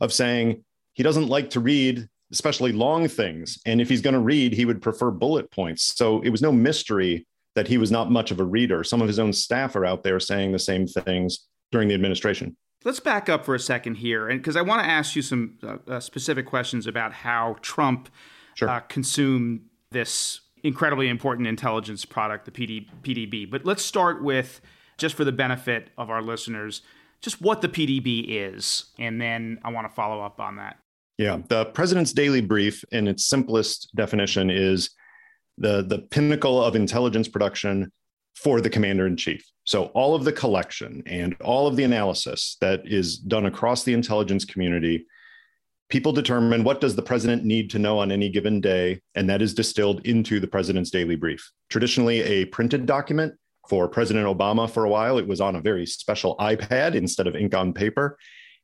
[0.00, 3.58] of saying he doesn't like to read, especially long things.
[3.66, 5.94] And if he's going to read, he would prefer bullet points.
[5.94, 8.84] So it was no mystery that he was not much of a reader.
[8.84, 12.56] Some of his own staff are out there saying the same things during the administration.
[12.84, 15.58] Let's back up for a second here, and because I want to ask you some
[15.62, 18.08] uh, uh, specific questions about how Trump
[18.54, 18.68] sure.
[18.68, 23.50] uh, consumed this incredibly important intelligence product, the PD, PDB.
[23.50, 24.60] But let's start with,
[24.96, 26.82] just for the benefit of our listeners,
[27.20, 30.78] just what the PDB is, and then I want to follow up on that.
[31.16, 34.90] Yeah, the president's daily brief, in its simplest definition, is
[35.58, 37.90] the the pinnacle of intelligence production
[38.42, 39.44] for the commander in chief.
[39.64, 43.92] So, all of the collection and all of the analysis that is done across the
[43.92, 45.06] intelligence community,
[45.88, 49.42] people determine what does the president need to know on any given day, and that
[49.42, 51.50] is distilled into the president's daily brief.
[51.68, 53.34] Traditionally, a printed document.
[53.68, 57.36] For President Obama, for a while, it was on a very special iPad instead of
[57.36, 58.16] ink on paper,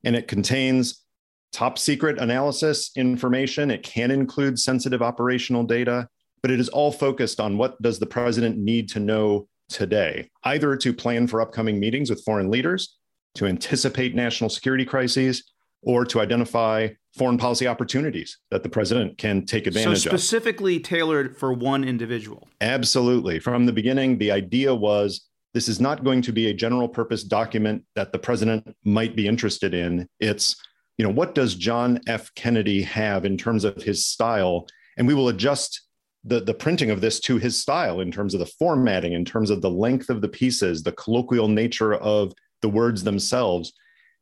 [0.03, 1.05] and it contains
[1.53, 3.71] top secret analysis information.
[3.71, 6.09] It can include sensitive operational data,
[6.41, 10.77] but it is all focused on what does the president need to know today, either
[10.77, 12.97] to plan for upcoming meetings with foreign leaders,
[13.35, 19.45] to anticipate national security crises, or to identify foreign policy opportunities that the president can
[19.45, 20.03] take advantage of.
[20.03, 20.83] so specifically of.
[20.85, 22.49] tailored for one individual.
[22.61, 23.39] Absolutely.
[23.39, 27.23] From the beginning, the idea was this is not going to be a general purpose
[27.23, 30.09] document that the president might be interested in.
[30.21, 30.57] It's,
[30.99, 32.33] you know, what does John F.
[32.35, 34.67] Kennedy have in terms of his style?
[34.97, 35.83] And we will adjust
[36.25, 39.51] the, the printing of this to his style in terms of the formatting, in terms
[39.51, 42.33] of the length of the pieces, the colloquial nature of
[42.63, 43.73] the words themselves.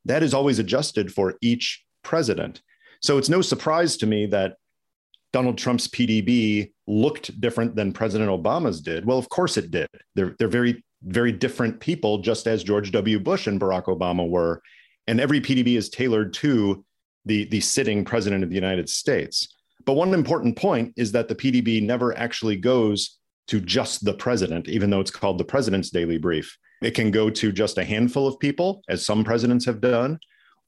[0.05, 2.61] That is always adjusted for each president.
[3.01, 4.57] So it's no surprise to me that
[5.33, 9.05] Donald Trump's PDB looked different than President Obama's did.
[9.07, 9.89] Well, of course it did.
[10.15, 13.19] They're, they're very, very different people, just as George W.
[13.19, 14.61] Bush and Barack Obama were.
[15.07, 16.85] And every PDB is tailored to
[17.25, 19.57] the, the sitting president of the United States.
[19.85, 23.19] But one important point is that the PDB never actually goes
[23.49, 26.57] to just the president, even though it's called the president's daily brief.
[26.81, 30.19] It can go to just a handful of people, as some presidents have done,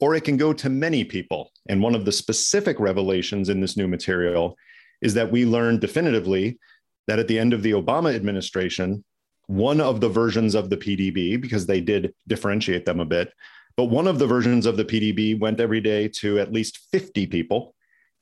[0.00, 1.50] or it can go to many people.
[1.68, 4.56] And one of the specific revelations in this new material
[5.00, 6.58] is that we learned definitively
[7.06, 9.04] that at the end of the Obama administration,
[9.46, 13.32] one of the versions of the PDB, because they did differentiate them a bit,
[13.76, 17.26] but one of the versions of the PDB went every day to at least 50
[17.26, 17.74] people.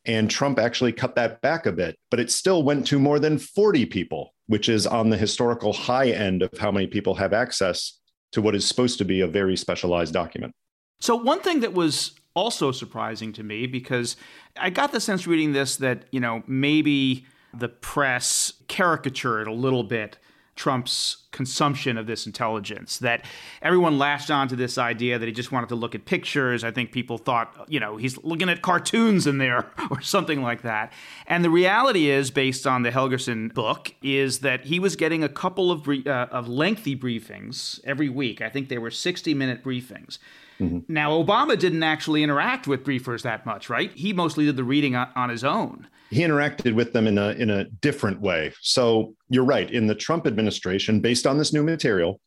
[0.04, 3.38] And Trump actually cut that back a bit, but it still went to more than
[3.38, 8.00] 40 people, which is on the historical high end of how many people have access
[8.32, 10.52] to what is supposed to be a very specialized document.
[11.00, 14.16] So, one thing that was also surprising to me because
[14.56, 19.84] I got the sense reading this that, you know, maybe the press caricatured a little
[19.84, 20.18] bit
[20.62, 22.98] Trump's consumption of this intelligence.
[22.98, 23.25] That
[23.62, 26.62] everyone latched onto this idea that he just wanted to look at pictures.
[26.62, 30.62] I think people thought, you know, he's looking at cartoons in there or something like
[30.62, 30.92] that.
[31.27, 35.29] And the reality is, based on the Helgerson book, is that he was getting a
[35.29, 38.40] couple of, uh, of lengthy briefings every week.
[38.40, 40.18] I think they were 60 minute briefings.
[40.62, 40.92] Mm-hmm.
[40.92, 43.90] Now, Obama didn't actually interact with briefers that much, right?
[43.92, 45.88] He mostly did the reading on, on his own.
[46.11, 48.53] He interacted with them in a in a different way.
[48.61, 49.70] So you're right.
[49.70, 52.20] In the Trump administration, based on this new material,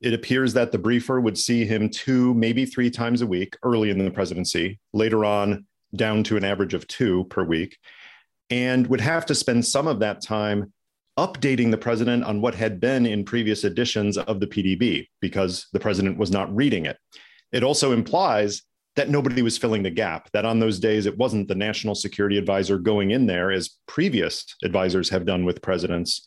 [0.00, 3.90] it appears that the briefer would see him two, maybe three times a week early
[3.90, 4.78] in the presidency.
[4.92, 5.66] Later on,
[5.96, 7.78] down to an average of two per week,
[8.50, 10.72] and would have to spend some of that time
[11.18, 15.80] updating the president on what had been in previous editions of the PDB because the
[15.80, 16.98] president was not reading it.
[17.52, 18.62] It also implies
[18.96, 22.38] that nobody was filling the gap, that on those days it wasn't the national security
[22.38, 26.24] advisor going in there, as previous advisors have done with presidents,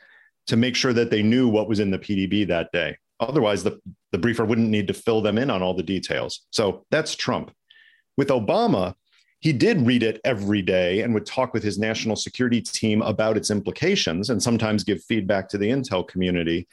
[0.48, 2.98] to make sure that they knew what was in the PDB that day.
[3.20, 3.80] Otherwise, the,
[4.12, 6.46] the briefer wouldn't need to fill them in on all the details.
[6.52, 7.52] So that's Trump.
[8.16, 8.96] With Obama,
[9.40, 13.38] he did read it every day and would talk with his national security team about
[13.38, 16.68] its implications and sometimes give feedback to the intel community.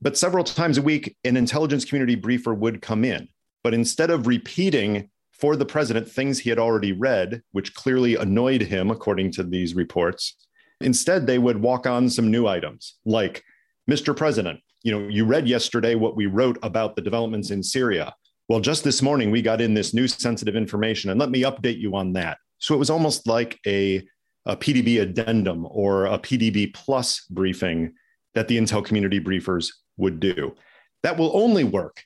[0.00, 3.28] But several times a week, an intelligence community briefer would come in
[3.62, 8.62] but instead of repeating for the president things he had already read, which clearly annoyed
[8.62, 10.34] him, according to these reports,
[10.80, 13.44] instead they would walk on some new items like,
[13.88, 14.14] Mr.
[14.14, 18.14] President, you know, you read yesterday what we wrote about the developments in Syria.
[18.48, 21.78] Well, just this morning we got in this new sensitive information, and let me update
[21.78, 22.38] you on that.
[22.58, 24.06] So it was almost like a,
[24.46, 27.94] a PDB addendum or a PDB plus briefing
[28.34, 30.54] that the Intel community briefers would do.
[31.02, 32.02] That will only work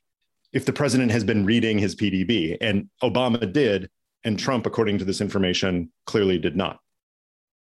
[0.52, 2.56] if the president has been reading his PDB.
[2.60, 3.90] And Obama did,
[4.24, 6.78] and Trump, according to this information, clearly did not.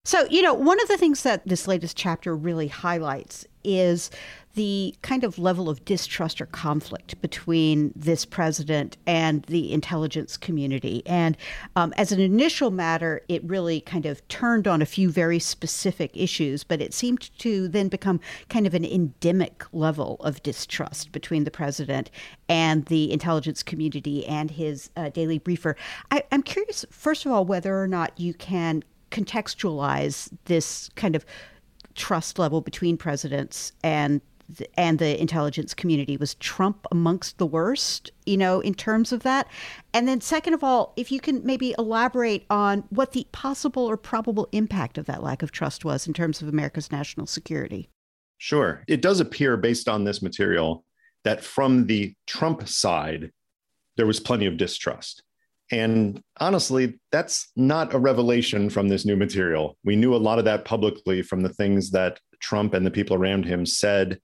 [0.05, 4.11] So, you know, one of the things that this latest chapter really highlights is
[4.59, 11.01] the kind of level of distrust or conflict between this president and the intelligence community.
[11.07, 11.37] And
[11.77, 16.11] um, as an initial matter, it really kind of turned on a few very specific
[16.12, 18.18] issues, but it seemed to then become
[18.49, 22.11] kind of an endemic level of distrust between the president
[22.49, 25.77] and the intelligence community and his uh, daily briefer.
[26.11, 31.25] I, I'm curious, first of all, whether or not you can contextualize this kind of
[31.94, 34.21] trust level between presidents and
[34.74, 39.46] and the intelligence community was Trump amongst the worst, you know, in terms of that.
[39.92, 43.96] And then second of all, if you can maybe elaborate on what the possible or
[43.96, 47.90] probable impact of that lack of trust was in terms of America's national security.
[48.38, 48.82] Sure.
[48.88, 50.84] It does appear based on this material
[51.24, 53.32] that from the Trump side
[53.96, 55.22] there was plenty of distrust.
[55.70, 59.76] And honestly, that's not a revelation from this new material.
[59.84, 63.16] We knew a lot of that publicly from the things that Trump and the people
[63.16, 64.20] around him said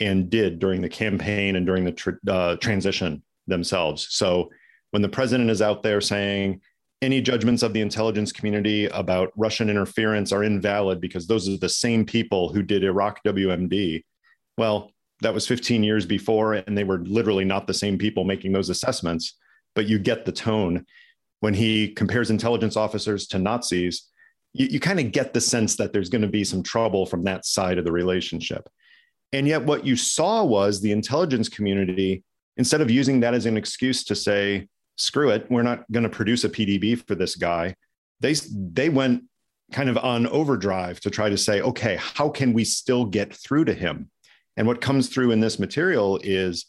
[0.00, 4.08] and did during the campaign and during the tr- uh, transition themselves.
[4.10, 4.50] So
[4.90, 6.60] when the president is out there saying
[7.00, 11.68] any judgments of the intelligence community about Russian interference are invalid because those are the
[11.68, 14.04] same people who did Iraq WMD,
[14.56, 14.90] well,
[15.20, 18.70] that was 15 years before, and they were literally not the same people making those
[18.70, 19.34] assessments
[19.78, 20.84] but you get the tone.
[21.40, 24.08] when he compares intelligence officers to Nazis,
[24.54, 27.22] you, you kind of get the sense that there's going to be some trouble from
[27.22, 28.68] that side of the relationship.
[29.32, 32.24] And yet, what you saw was the intelligence community,
[32.56, 36.08] instead of using that as an excuse to say, screw it, we're not going to
[36.08, 37.74] produce a PDB for this guy,
[38.20, 39.24] they, they went
[39.72, 43.66] kind of on overdrive to try to say, okay, how can we still get through
[43.66, 44.10] to him?
[44.56, 46.66] And what comes through in this material is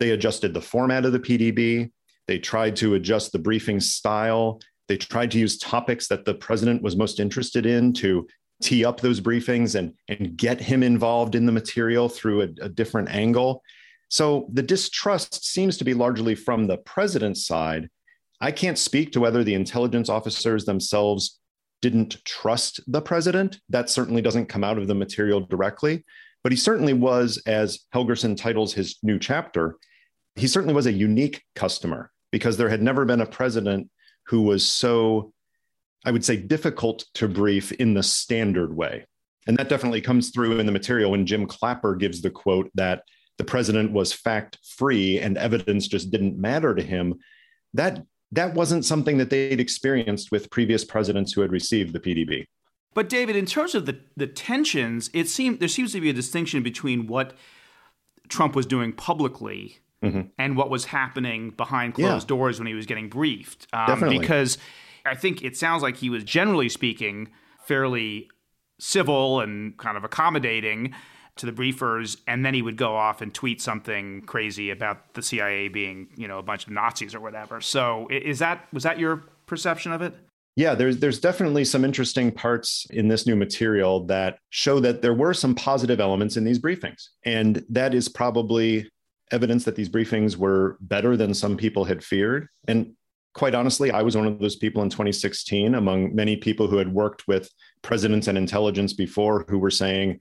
[0.00, 1.90] they adjusted the format of the PDB.
[2.26, 4.60] They tried to adjust the briefing style.
[4.88, 8.26] They tried to use topics that the president was most interested in to
[8.62, 12.68] tee up those briefings and, and get him involved in the material through a, a
[12.68, 13.62] different angle.
[14.08, 17.88] So the distrust seems to be largely from the president's side.
[18.40, 21.38] I can't speak to whether the intelligence officers themselves
[21.80, 23.60] didn't trust the president.
[23.68, 26.04] That certainly doesn't come out of the material directly.
[26.42, 29.76] But he certainly was, as Helgerson titles his new chapter,
[30.34, 33.88] he certainly was a unique customer because there had never been a president
[34.26, 35.32] who was so,
[36.04, 39.06] I would say, difficult to brief in the standard way.
[39.46, 43.02] And that definitely comes through in the material when Jim Clapper gives the quote that
[43.38, 47.18] the president was fact free and evidence just didn't matter to him.
[47.74, 52.46] That that wasn't something that they'd experienced with previous presidents who had received the PDB.
[52.94, 56.14] But David, in terms of the the tensions, it seems there seems to be a
[56.14, 57.34] distinction between what
[58.28, 60.22] Trump was doing publicly mm-hmm.
[60.38, 62.28] and what was happening behind closed yeah.
[62.28, 63.66] doors when he was getting briefed.
[63.72, 64.18] Um, Definitely.
[64.18, 64.58] Because
[65.04, 67.30] I think it sounds like he was generally speaking
[67.66, 68.28] fairly
[68.78, 70.94] civil and kind of accommodating
[71.36, 75.22] to the briefers, and then he would go off and tweet something crazy about the
[75.22, 77.60] CIA being, you know, a bunch of Nazis or whatever.
[77.60, 80.14] So, is that was that your perception of it?
[80.56, 85.14] Yeah, there's there's definitely some interesting parts in this new material that show that there
[85.14, 87.08] were some positive elements in these briefings.
[87.24, 88.90] And that is probably
[89.30, 92.48] evidence that these briefings were better than some people had feared.
[92.68, 92.94] And
[93.34, 96.92] quite honestly, I was one of those people in 2016 among many people who had
[96.92, 97.50] worked with
[97.82, 100.20] presidents and intelligence before who were saying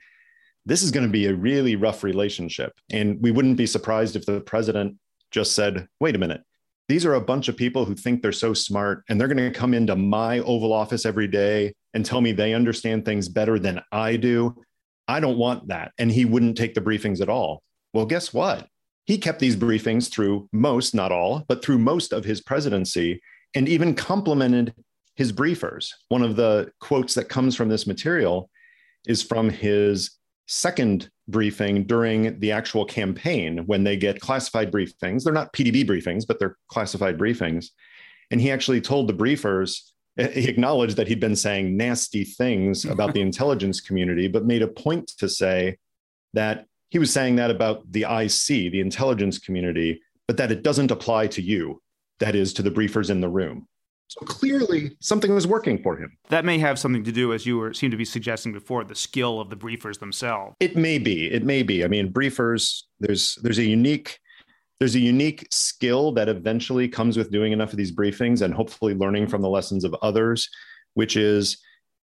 [0.66, 2.74] this is going to be a really rough relationship.
[2.91, 4.97] And we wouldn't be surprised if the president
[5.32, 6.41] just said, wait a minute,
[6.88, 9.57] these are a bunch of people who think they're so smart and they're going to
[9.57, 13.82] come into my Oval Office every day and tell me they understand things better than
[13.91, 14.55] I do.
[15.07, 15.91] I don't want that.
[15.97, 17.64] And he wouldn't take the briefings at all.
[17.93, 18.68] Well, guess what?
[19.06, 23.22] He kept these briefings through most, not all, but through most of his presidency
[23.56, 24.74] and even complimented
[25.16, 25.89] his briefers.
[26.10, 28.49] One of the quotes that comes from this material
[29.08, 35.24] is from his second briefing during the actual campaign when they get classified briefings.
[35.24, 37.68] They're not PDB briefings, but they're classified briefings.
[38.32, 42.86] And he actually told the briefers, eh, he acknowledged that he'd been saying nasty things
[42.86, 45.78] about the intelligence community, but made a point to say
[46.34, 50.92] that he was saying that about the IC, the intelligence community, but that it doesn't
[50.92, 51.82] apply to you,
[52.20, 53.68] that is, to the briefers in the room.
[54.10, 56.18] So clearly, something was working for him.
[56.28, 58.94] That may have something to do, as you were seem to be suggesting before, the
[58.94, 60.58] skill of the briefers themselves.
[60.60, 61.32] It may be.
[61.32, 61.86] It may be.
[61.86, 62.84] I mean, briefers.
[63.00, 64.20] There's there's a unique
[64.80, 68.96] there's a unique skill that eventually comes with doing enough of these briefings and hopefully
[68.96, 70.50] learning from the lessons of others,
[70.96, 71.60] which is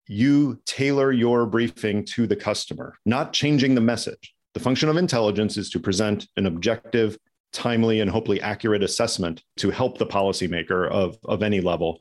[0.08, 4.33] you tailor your briefing to the customer, not changing the message.
[4.54, 7.18] The function of intelligence is to present an objective,
[7.52, 12.00] timely and hopefully accurate assessment to help the policymaker of, of any level.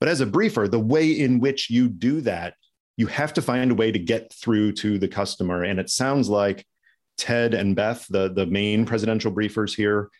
[0.00, 2.54] But as a briefer, the way in which you do that,
[2.96, 5.62] you have to find a way to get through to the customer.
[5.62, 6.66] And it sounds like
[7.18, 10.10] Ted and Beth, the, the main presidential briefers here,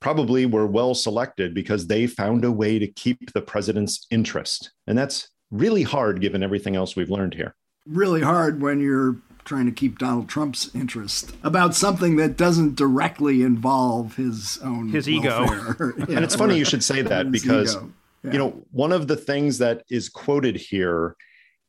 [0.00, 4.72] probably were well selected because they found a way to keep the president's interest.
[4.86, 7.54] And that's really hard given everything else we've learned here.
[7.86, 13.42] Really hard when you're trying to keep Donald Trump's interest about something that doesn't directly
[13.42, 15.44] involve his own his ego.
[16.08, 17.76] yeah, and it's funny you should say that because
[18.22, 18.32] yeah.
[18.32, 21.16] you know one of the things that is quoted here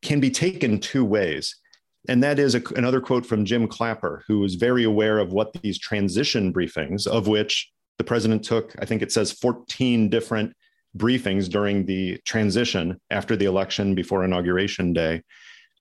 [0.02, 1.56] can be taken two ways.
[2.10, 5.54] And that is a, another quote from Jim Clapper, who was very aware of what
[5.54, 10.54] these transition briefings, of which the president took, I think it says 14 different
[10.98, 15.22] briefings during the transition after the election before inauguration day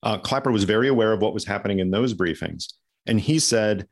[0.03, 2.73] uh, Clapper was very aware of what was happening in those briefings.
[3.07, 3.87] And he said,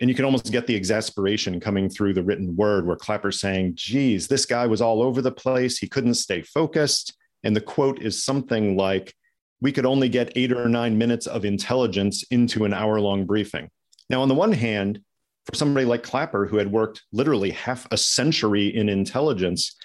[0.00, 3.72] and you can almost get the exasperation coming through the written word where Clapper's saying,
[3.76, 5.78] geez, this guy was all over the place.
[5.78, 7.16] He couldn't stay focused.
[7.44, 9.14] And the quote is something like,
[9.60, 13.70] we could only get eight or nine minutes of intelligence into an hour long briefing.
[14.10, 15.00] Now, on the one hand,
[15.46, 19.76] for somebody like Clapper, who had worked literally half a century in intelligence,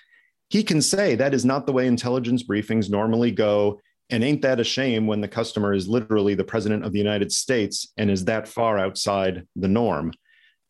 [0.50, 3.80] he can say that is not the way intelligence briefings normally go.
[4.10, 7.32] And ain't that a shame when the customer is literally the president of the United
[7.32, 10.14] States and is that far outside the norm?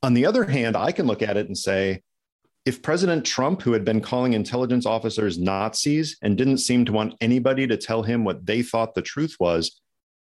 [0.03, 2.01] On the other hand, I can look at it and say,
[2.65, 7.15] if President Trump, who had been calling intelligence officers Nazis and didn't seem to want
[7.21, 9.79] anybody to tell him what they thought the truth was,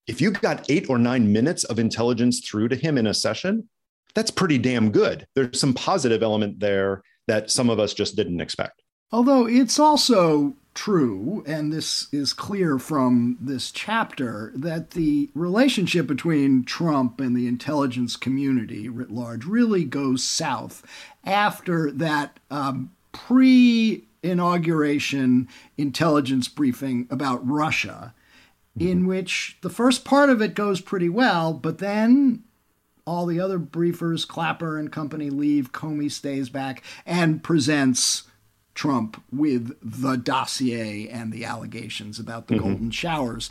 [0.07, 3.69] if you got eight or nine minutes of intelligence through to him in a session,
[4.15, 5.27] that's pretty damn good.
[5.35, 8.83] There's some positive element there that some of us just didn't expect.
[9.13, 16.65] Although it's also true, and this is clear from this chapter, that the relationship between
[16.65, 20.85] Trump and the intelligence community writ large really goes south
[21.25, 28.15] after that um, pre inauguration intelligence briefing about Russia,
[28.79, 28.89] mm-hmm.
[28.89, 32.43] in which the first part of it goes pretty well, but then
[33.05, 35.73] all the other briefers, Clapper and company, leave.
[35.73, 38.25] Comey stays back and presents
[38.75, 42.69] Trump with the dossier and the allegations about the mm-hmm.
[42.69, 43.51] golden showers.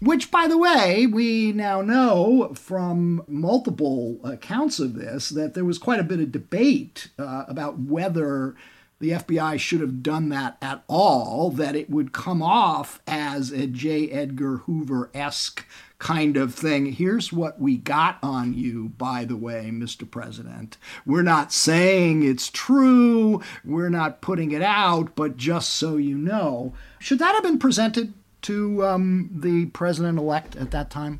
[0.00, 5.78] Which, by the way, we now know from multiple accounts of this that there was
[5.78, 8.56] quite a bit of debate uh, about whether
[9.02, 13.66] the FBI should have done that at all, that it would come off as a
[13.66, 14.08] J.
[14.08, 15.66] Edgar Hoover esque
[15.98, 16.86] kind of thing.
[16.92, 20.08] Here's what we got on you, by the way, Mr.
[20.08, 20.78] President.
[21.04, 26.72] We're not saying it's true, we're not putting it out, but just so you know.
[27.00, 31.18] Should that have been presented to um, the president elect at that time?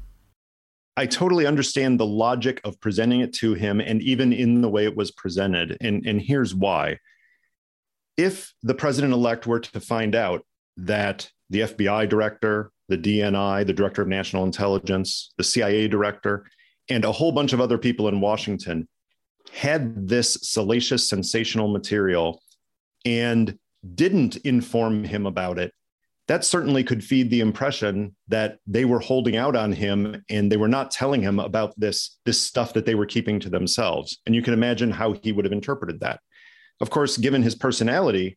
[0.96, 4.84] I totally understand the logic of presenting it to him and even in the way
[4.84, 5.76] it was presented.
[5.80, 6.98] And, and here's why.
[8.16, 10.44] If the president elect were to find out
[10.76, 16.46] that the FBI director, the DNI, the Director of National Intelligence, the CIA director,
[16.88, 18.88] and a whole bunch of other people in Washington
[19.52, 22.42] had this salacious, sensational material
[23.04, 23.58] and
[23.94, 25.72] didn't inform him about it,
[26.28, 30.56] that certainly could feed the impression that they were holding out on him and they
[30.56, 34.18] were not telling him about this, this stuff that they were keeping to themselves.
[34.24, 36.20] And you can imagine how he would have interpreted that.
[36.82, 38.36] Of course, given his personality,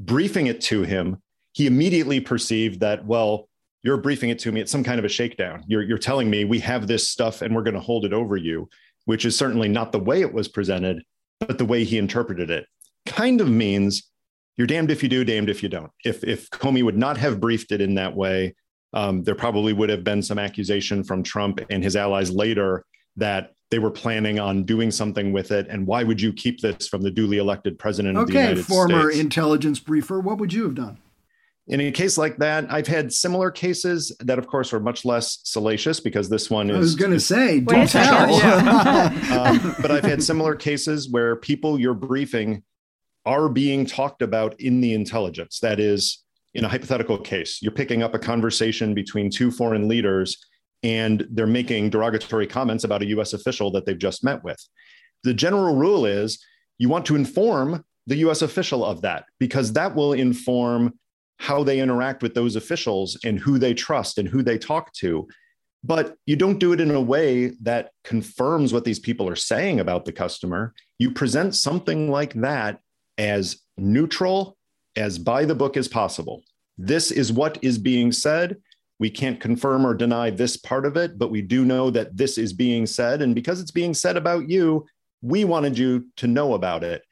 [0.00, 1.22] briefing it to him,
[1.52, 3.48] he immediately perceived that, well,
[3.84, 4.60] you're briefing it to me.
[4.60, 5.62] It's some kind of a shakedown.
[5.68, 8.36] You're, you're telling me we have this stuff and we're going to hold it over
[8.36, 8.68] you,
[9.04, 11.04] which is certainly not the way it was presented,
[11.38, 12.66] but the way he interpreted it.
[13.06, 14.10] Kind of means
[14.56, 15.92] you're damned if you do, damned if you don't.
[16.04, 18.56] If, if Comey would not have briefed it in that way,
[18.92, 22.84] um, there probably would have been some accusation from Trump and his allies later
[23.16, 25.66] that they were planning on doing something with it.
[25.68, 28.64] And why would you keep this from the duly elected president okay, of the United
[28.64, 28.70] States?
[28.70, 30.98] Okay, former intelligence briefer, what would you have done?
[31.68, 35.40] in a case like that, I've had similar cases that, of course, are much less
[35.44, 36.76] salacious because this one is.
[36.76, 38.34] I was going to say, don't tell.
[39.38, 42.62] um, but I've had similar cases where people you're briefing
[43.26, 45.60] are being talked about in the intelligence.
[45.60, 50.42] That is, in a hypothetical case, you're picking up a conversation between two foreign leaders
[50.82, 54.62] and they're making derogatory comments about a US official that they've just met with.
[55.24, 56.42] The general rule is
[56.78, 60.94] you want to inform the US official of that because that will inform
[61.38, 65.28] how they interact with those officials and who they trust and who they talk to.
[65.84, 69.78] But you don't do it in a way that confirms what these people are saying
[69.78, 70.74] about the customer.
[70.98, 72.80] You present something like that
[73.16, 74.56] as neutral,
[74.96, 76.42] as by the book as possible.
[76.76, 78.56] This is what is being said.
[78.98, 82.36] We can't confirm or deny this part of it, but we do know that this
[82.36, 83.22] is being said.
[83.22, 84.86] And because it's being said about you,
[85.22, 87.02] we wanted you to know about it.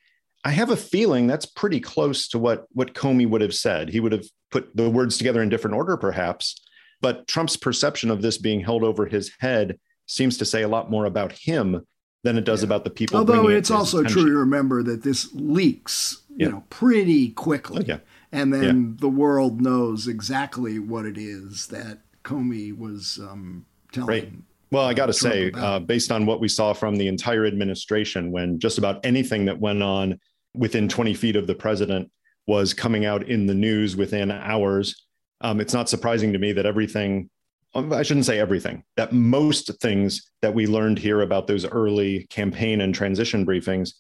[0.45, 3.89] I have a feeling that's pretty close to what what Comey would have said.
[3.89, 6.61] He would have put the words together in different order, perhaps.
[7.01, 10.91] But Trump's perception of this being held over his head seems to say a lot
[10.91, 11.85] more about him
[12.23, 12.67] than it does yeah.
[12.67, 13.19] about the people.
[13.19, 14.23] Although it's also attention.
[14.23, 17.99] true to remember that this leaks, you know, pretty quickly, yeah.
[18.33, 24.09] And then the world knows exactly what it is that Comey was um, telling.
[24.09, 24.33] Right.
[24.73, 28.33] Well, I got to say, uh, based on what we saw from the entire administration,
[28.33, 30.19] when just about anything that went on
[30.55, 32.11] within 20 feet of the president
[32.47, 35.07] was coming out in the news within hours.
[35.41, 37.29] Um, it's not surprising to me that everything,
[37.75, 42.81] I shouldn't say everything, that most things that we learned here about those early campaign
[42.81, 43.95] and transition briefings,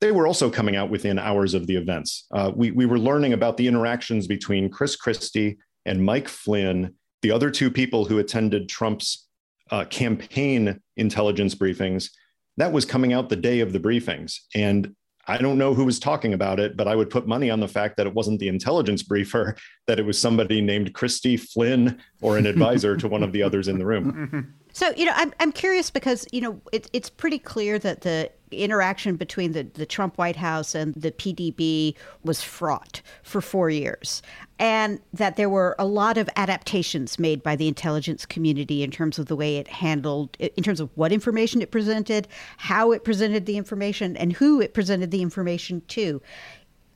[0.00, 2.26] they were also coming out within hours of the events.
[2.30, 7.32] Uh, we, we were learning about the interactions between Chris Christie and Mike Flynn, the
[7.32, 9.26] other two people who attended Trump's
[9.70, 12.10] uh, campaign intelligence briefings.
[12.56, 14.36] That was coming out the day of the briefings.
[14.54, 14.94] And
[15.26, 17.68] I don't know who was talking about it, but I would put money on the
[17.68, 22.38] fact that it wasn't the intelligence briefer, that it was somebody named Christie Flynn or
[22.38, 24.54] an advisor to one of the others in the room.
[24.74, 28.30] So, you know, I'm, I'm curious because, you know, it, it's pretty clear that the
[28.52, 31.94] interaction between the, the Trump White House and the PDB
[32.24, 34.22] was fraught for four years.
[34.58, 39.18] and that there were a lot of adaptations made by the intelligence community in terms
[39.18, 42.26] of the way it handled, in terms of what information it presented,
[42.56, 46.20] how it presented the information, and who it presented the information to.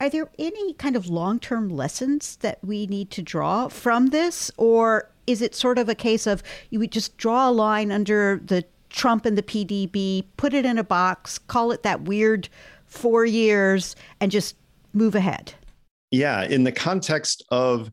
[0.01, 4.51] Are there any kind of long term lessons that we need to draw from this?
[4.57, 8.41] Or is it sort of a case of you would just draw a line under
[8.45, 12.49] the Trump and the PDB, put it in a box, call it that weird
[12.87, 14.57] four years, and just
[14.93, 15.55] move ahead?
[16.11, 17.91] Yeah, in the context of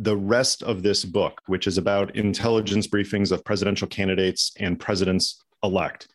[0.00, 5.44] the rest of this book, which is about intelligence briefings of presidential candidates and presidents
[5.62, 6.08] elect.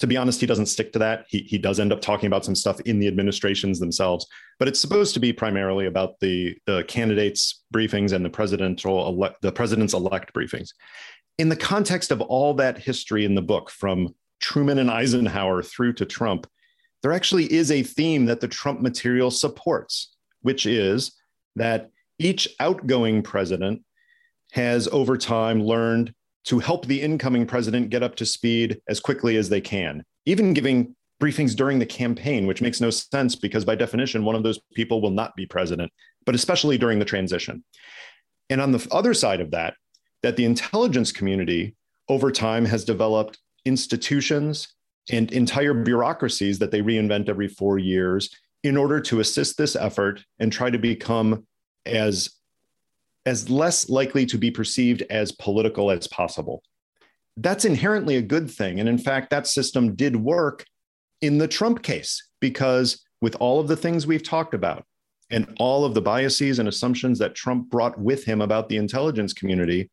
[0.00, 1.24] To be honest, he doesn't stick to that.
[1.28, 4.26] He, he does end up talking about some stuff in the administrations themselves,
[4.58, 9.34] but it's supposed to be primarily about the, the candidates' briefings and the presidential ele-
[9.40, 10.70] the president's elect briefings.
[11.38, 15.94] In the context of all that history in the book, from Truman and Eisenhower through
[15.94, 16.46] to Trump,
[17.02, 21.12] there actually is a theme that the Trump material supports which is
[21.56, 23.82] that each outgoing president
[24.52, 26.12] has over time learned
[26.44, 30.54] to help the incoming president get up to speed as quickly as they can, even
[30.54, 34.58] giving briefings during the campaign, which makes no sense because by definition, one of those
[34.74, 35.92] people will not be president,
[36.24, 37.62] but especially during the transition.
[38.48, 39.74] And on the other side of that,
[40.22, 41.76] that the intelligence community
[42.08, 44.68] over time has developed institutions
[45.10, 48.30] and entire bureaucracies that they reinvent every four years
[48.64, 51.46] in order to assist this effort and try to become
[51.86, 52.30] as
[53.26, 56.62] as less likely to be perceived as political as possible.
[57.36, 58.80] That's inherently a good thing.
[58.80, 60.64] And in fact, that system did work
[61.20, 64.84] in the Trump case because with all of the things we've talked about
[65.30, 69.34] and all of the biases and assumptions that Trump brought with him about the intelligence
[69.34, 69.90] community,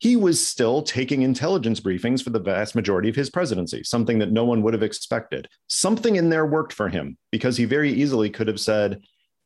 [0.00, 4.32] he was still taking intelligence briefings for the vast majority of his presidency, something that
[4.32, 5.46] no one would have expected.
[5.68, 9.02] Something in there worked for him because he very easily could have said,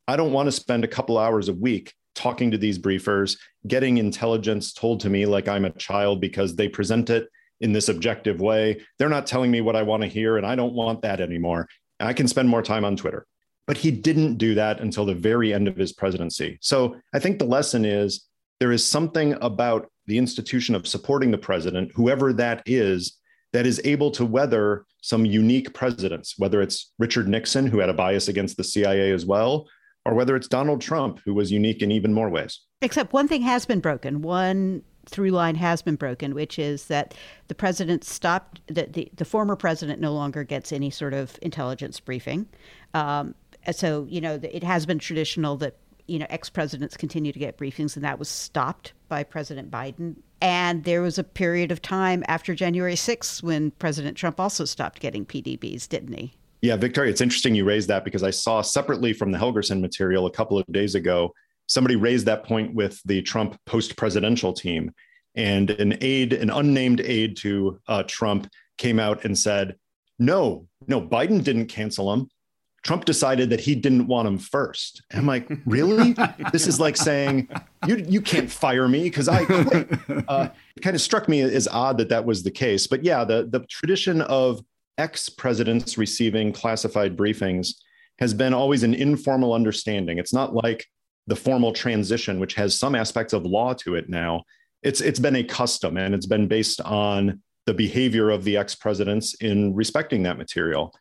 [0.07, 3.37] I don't want to spend a couple hours a week talking to these briefers,
[3.67, 7.27] getting intelligence told to me like I'm a child because they present it
[7.59, 8.81] in this objective way.
[8.97, 11.67] They're not telling me what I want to hear, and I don't want that anymore.
[11.99, 13.25] I can spend more time on Twitter.
[13.67, 16.59] But he didn't do that until the very end of his presidency.
[16.61, 18.25] So I think the lesson is
[18.61, 23.17] there is something about the institution of supporting the president, whoever that is,
[23.53, 27.93] that is able to weather some unique presidents, whether it's Richard Nixon, who had a
[27.93, 29.67] bias against the CIA as well,
[30.05, 32.61] or whether it's Donald Trump, who was unique in even more ways.
[32.81, 34.21] Except one thing has been broken.
[34.21, 37.13] One through line has been broken, which is that
[37.47, 41.99] the president stopped, the, the, the former president no longer gets any sort of intelligence
[41.99, 42.47] briefing.
[42.93, 43.35] Um,
[43.71, 45.77] so, you know, it has been traditional that
[46.07, 50.15] you know, ex presidents continue to get briefings, and that was stopped by President Biden.
[50.41, 54.99] And there was a period of time after January 6th when President Trump also stopped
[54.99, 56.33] getting PDBs, didn't he?
[56.61, 60.25] Yeah, Victoria, it's interesting you raised that because I saw separately from the Helgerson material
[60.25, 61.33] a couple of days ago,
[61.67, 64.91] somebody raised that point with the Trump post presidential team.
[65.35, 69.75] And an aide, an unnamed aide to uh, Trump, came out and said,
[70.17, 72.29] no, no, Biden didn't cancel them.
[72.85, 75.01] Trump decided that he didn't want him first.
[75.09, 76.15] And I'm like, really?
[76.51, 77.49] this is like saying
[77.87, 79.89] you you can't fire me because I quit.
[80.27, 82.85] Uh, it kind of struck me as odd that that was the case.
[82.85, 84.63] But yeah, the the tradition of
[84.99, 87.69] ex presidents receiving classified briefings
[88.19, 90.19] has been always an informal understanding.
[90.19, 90.85] It's not like
[91.25, 94.43] the formal transition, which has some aspects of law to it now.
[94.83, 98.75] It's it's been a custom and it's been based on the behavior of the ex
[98.75, 100.93] presidents in respecting that material.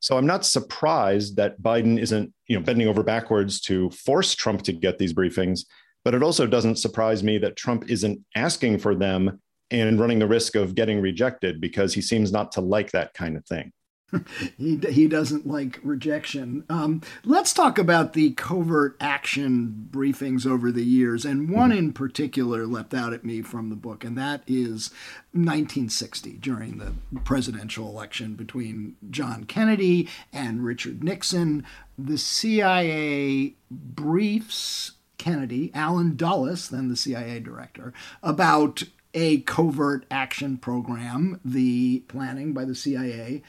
[0.00, 4.62] So I'm not surprised that Biden isn't, you know, bending over backwards to force Trump
[4.62, 5.66] to get these briefings,
[6.04, 9.40] but it also doesn't surprise me that Trump isn't asking for them
[9.70, 13.36] and running the risk of getting rejected because he seems not to like that kind
[13.36, 13.72] of thing.
[14.58, 16.64] he, he doesn't like rejection.
[16.68, 22.66] Um, let's talk about the covert action briefings over the years, and one in particular
[22.66, 24.90] leapt out at me from the book, and that is
[25.32, 31.64] 1960 during the presidential election between John Kennedy and Richard Nixon.
[31.98, 37.92] The CIA briefs Kennedy, Allen Dulles, then the CIA director,
[38.22, 43.42] about a covert action program, the planning by the CIA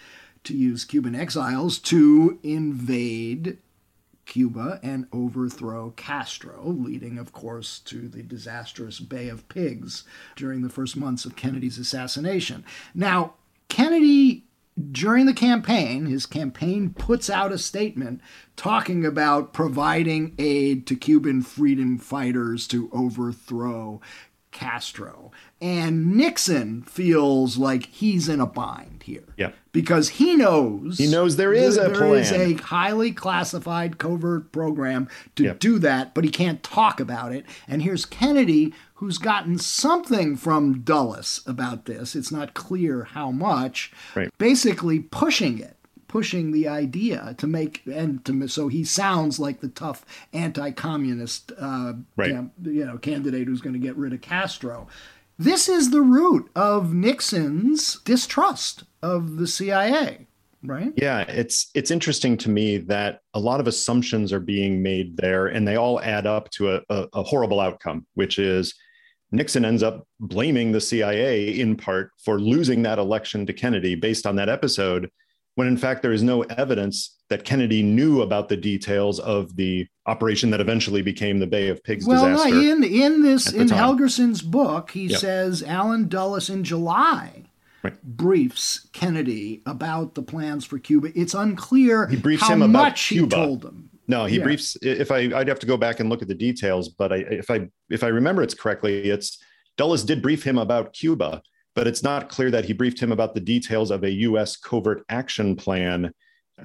[0.44, 3.58] to use Cuban exiles to invade
[4.26, 10.04] Cuba and overthrow Castro, leading, of course, to the disastrous Bay of Pigs
[10.36, 12.64] during the first months of Kennedy's assassination.
[12.96, 13.34] Now,
[13.68, 14.46] Kennedy,
[14.92, 18.22] during the campaign, his campaign puts out a statement
[18.56, 24.00] talking about providing aid to Cuban freedom fighters to overthrow
[24.52, 25.32] Castro.
[25.60, 29.24] And Nixon feels like he's in a bind here.
[29.38, 29.52] Yeah.
[29.72, 32.41] Because he knows He knows there is a there is plan.
[32.41, 37.45] a highly classified covert program to do that, but he can't talk about it.
[37.68, 42.16] And here's Kennedy, who's gotten something from Dulles about this.
[42.16, 43.91] It's not clear how much.
[44.16, 44.30] Right.
[44.38, 45.78] Basically pushing it
[46.12, 51.93] pushing the idea to make and to so he sounds like the tough anti-communist uh,
[52.18, 52.32] Right.
[52.32, 54.88] cam- you know candidate who's going to get rid of Castro.
[55.39, 60.28] This is the root of Nixon's distrust of the CIA,
[60.64, 60.93] right?
[60.97, 65.47] Yeah, it's it's interesting to me that a lot of assumptions are being made there,
[65.47, 68.76] and they all add up to a, a, a horrible outcome, which is
[69.32, 74.28] Nixon ends up blaming the CIA in part for losing that election to Kennedy based
[74.28, 75.09] on that episode,
[75.62, 79.86] when in fact there is no evidence that Kennedy knew about the details of the
[80.07, 82.55] operation that eventually became the Bay of Pigs Well, disaster.
[82.55, 83.78] no, in in this in time.
[83.78, 85.20] Helgerson's book, he Yep.
[85.20, 87.43] says Allen Dulles in July
[87.84, 87.93] Right.
[88.03, 91.12] briefs Kennedy about the plans for Cuba.
[91.14, 93.36] It's unclear He briefs how him about much Cuba.
[93.36, 93.89] he told him.
[94.07, 94.43] No, he Yeah.
[94.43, 94.76] briefs.
[94.82, 97.51] If I, I'd have to go back and look at the details, but I, if
[97.51, 99.38] I, if I remember it's correctly, it's
[99.78, 101.43] Dulles did brief him about Cuba,
[101.76, 104.57] but it's not clear that he briefed him about the details of a U.S.
[104.57, 106.13] covert action plan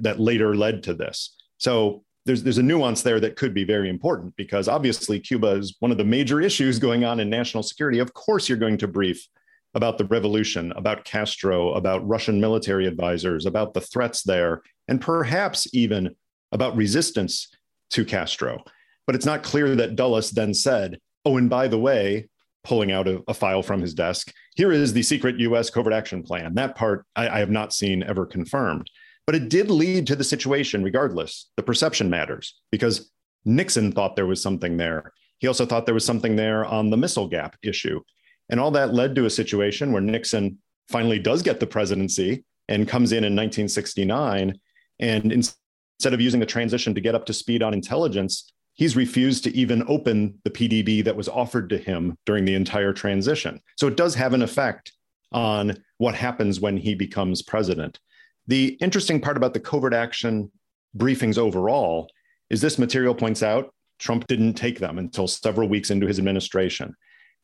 [0.00, 1.36] that later led to this.
[1.58, 5.76] So there's there's a nuance there that could be very important because obviously Cuba is
[5.78, 8.00] one of the major issues going on in national security.
[8.00, 9.26] Of course, you're going to brief
[9.74, 15.72] about the revolution, about Castro, about Russian military advisors, about the threats there, and perhaps
[15.72, 16.16] even
[16.50, 17.48] about resistance
[17.90, 18.64] to Castro.
[19.06, 22.28] But it's not clear that Dulles then said, oh, and by the way,
[22.66, 26.22] pulling out a, a file from his desk, here is the secret US covert action
[26.22, 26.54] plan.
[26.54, 28.90] That part I, I have not seen ever confirmed.
[29.24, 31.50] But it did lead to the situation, regardless.
[31.56, 33.10] The perception matters because
[33.44, 35.12] Nixon thought there was something there.
[35.38, 38.00] He also thought there was something there on the missile gap issue.
[38.48, 40.58] And all that led to a situation where Nixon
[40.88, 44.58] finally does get the presidency and comes in in 1969.
[44.98, 49.42] And instead of using the transition to get up to speed on intelligence, he's refused
[49.44, 53.60] to even open the PDB that was offered to him during the entire transition.
[53.76, 54.92] So it does have an effect
[55.32, 57.98] on what happens when he becomes president.
[58.46, 60.52] The interesting part about the covert action
[60.96, 62.08] briefings overall
[62.48, 66.94] is this material points out Trump didn't take them until several weeks into his administration.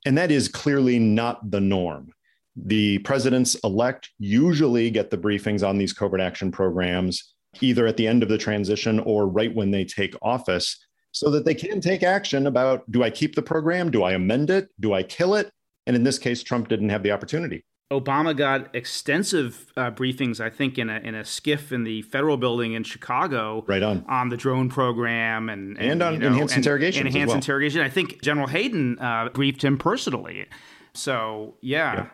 [0.05, 2.13] And that is clearly not the norm.
[2.57, 8.07] The presidents elect usually get the briefings on these covert action programs either at the
[8.07, 10.79] end of the transition or right when they take office
[11.13, 13.91] so that they can take action about do I keep the program?
[13.91, 14.69] Do I amend it?
[14.81, 15.51] Do I kill it?
[15.87, 17.65] And in this case, Trump didn't have the opportunity.
[17.93, 22.39] Obama got extensive uh, briefings, I think, in a in a SCIF in the federal
[22.39, 24.03] building in Chicago, Right on.
[24.09, 27.29] on the drone program and And on you know, enhanced and- interrogations and as enhanced
[27.33, 27.37] well.
[27.37, 27.81] interrogation.
[27.83, 30.47] I think General Hayden uh, briefed him personally.
[30.95, 31.95] So yeah.
[31.95, 32.07] Yeah.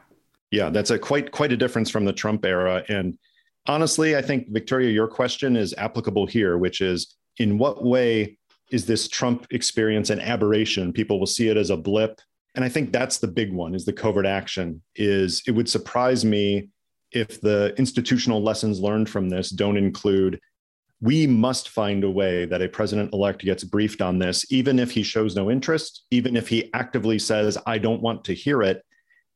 [0.50, 2.82] Yeah, that's a quite quite a difference from the Trump era.
[2.88, 3.16] And
[3.66, 8.38] honestly, I think Victoria, your question is applicable here, which is in what way
[8.70, 10.92] is this Trump experience an aberration?
[10.92, 12.20] People will see it as a blip.
[12.54, 16.24] And I think that's the big one is the covert action is it would surprise
[16.24, 16.70] me
[17.12, 20.40] if the institutional lessons learned from this don't include
[21.00, 24.90] we must find a way that a president elect gets briefed on this, even if
[24.90, 28.84] he shows no interest, even if he actively says, I don't want to hear it.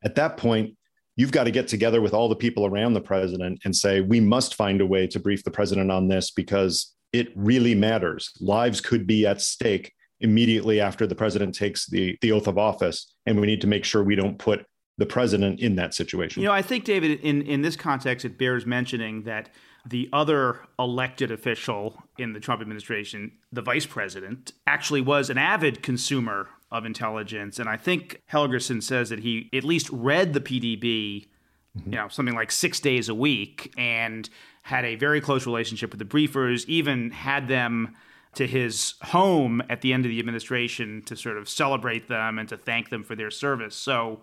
[0.05, 0.77] At that point,
[1.15, 4.19] you've got to get together with all the people around the president and say, we
[4.19, 8.33] must find a way to brief the president on this because it really matters.
[8.41, 13.13] Lives could be at stake immediately after the president takes the, the oath of office.
[13.27, 14.65] And we need to make sure we don't put
[14.99, 16.43] the president in that situation.
[16.43, 19.51] You know, I think David, in in this context, it bears mentioning that
[19.89, 25.83] the other elected official in the Trump administration, the vice president, actually was an avid
[25.83, 31.27] consumer of intelligence, and I think Helgerson says that he at least read the PDB,
[31.79, 31.93] Mm-hmm.
[31.93, 34.29] you know, something like six days a week, and
[34.63, 37.97] had a very close relationship with the briefers, even had them
[38.35, 42.49] to his home at the end of the administration to sort of celebrate them and
[42.49, 43.75] to thank them for their service.
[43.75, 44.21] So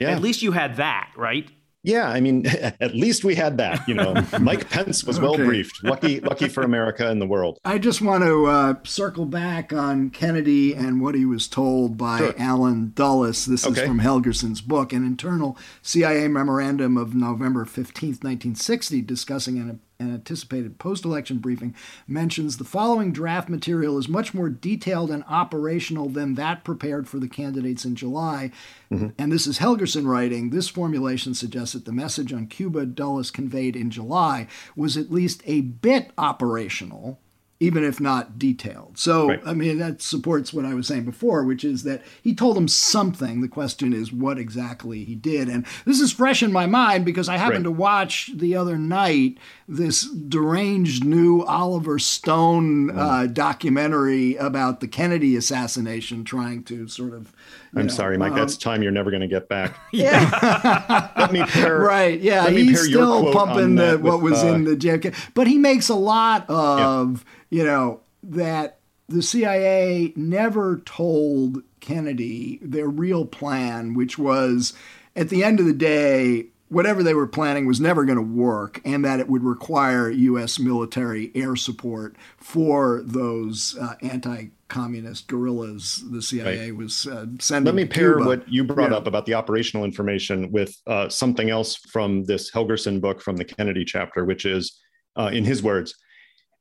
[0.00, 0.10] Yeah.
[0.10, 1.48] at least you had that, right?
[1.82, 2.46] Yeah, I mean,
[2.80, 3.86] at least we had that.
[3.88, 5.44] You know, Mike Pence was well Okay.
[5.44, 5.82] briefed.
[5.82, 7.58] Lucky, lucky for America and the world.
[7.64, 12.18] I just want to uh, circle back on Kennedy and what he was told by
[12.18, 12.34] Sure.
[12.38, 13.46] Allen Dulles.
[13.46, 19.80] This is from Helgerson's book, an internal CIA memorandum of November 15th, 1960, discussing an,
[20.00, 21.74] an anticipated post election briefing,
[22.08, 27.18] mentions the following draft material is much more detailed and operational than that prepared for
[27.18, 28.50] the candidates in July.
[28.90, 29.08] Mm-hmm.
[29.18, 30.50] And this is Helgerson writing.
[30.50, 35.42] This formulation suggests that the message on Cuba Dulles conveyed in July was at least
[35.44, 37.20] a bit operational
[37.62, 38.98] even if not detailed.
[38.98, 39.40] So, right.
[39.44, 42.66] I mean, that supports what I was saying before, which is that he told them
[42.66, 43.42] something.
[43.42, 45.48] The question is what exactly he did.
[45.48, 47.74] And this is fresh in my mind because I happened right.
[47.74, 49.36] to watch the other night
[49.68, 57.32] this deranged new Oliver Stone uh, documentary about the Kennedy assassination, trying to sort of.
[57.74, 58.32] I'm know, sorry, Mike.
[58.32, 59.76] Um, that's time you're never going to get back.
[59.92, 61.10] Yeah.
[61.16, 61.78] Let me pair.
[61.78, 62.20] Right.
[62.20, 62.48] Yeah.
[62.48, 66.48] He's still pumping the, what was uh, in the JFK, but he makes a lot
[66.48, 67.24] of.
[67.24, 74.72] Yeah you know, that the CIA never told Kennedy their real plan, which was
[75.16, 78.80] at the end of the day, whatever they were planning was never going to work,
[78.84, 80.58] and that it would require U.S.
[80.58, 86.76] military air support for those uh, anti communist guerrillas the CIA right.
[86.76, 87.66] was uh, sending.
[87.66, 88.26] Let me pair Cuba.
[88.26, 88.96] what you brought yeah.
[88.96, 93.44] up about the operational information with uh, something else from this Helgerson book from the
[93.44, 94.80] Kennedy chapter, which is,
[95.16, 95.94] uh, in his words,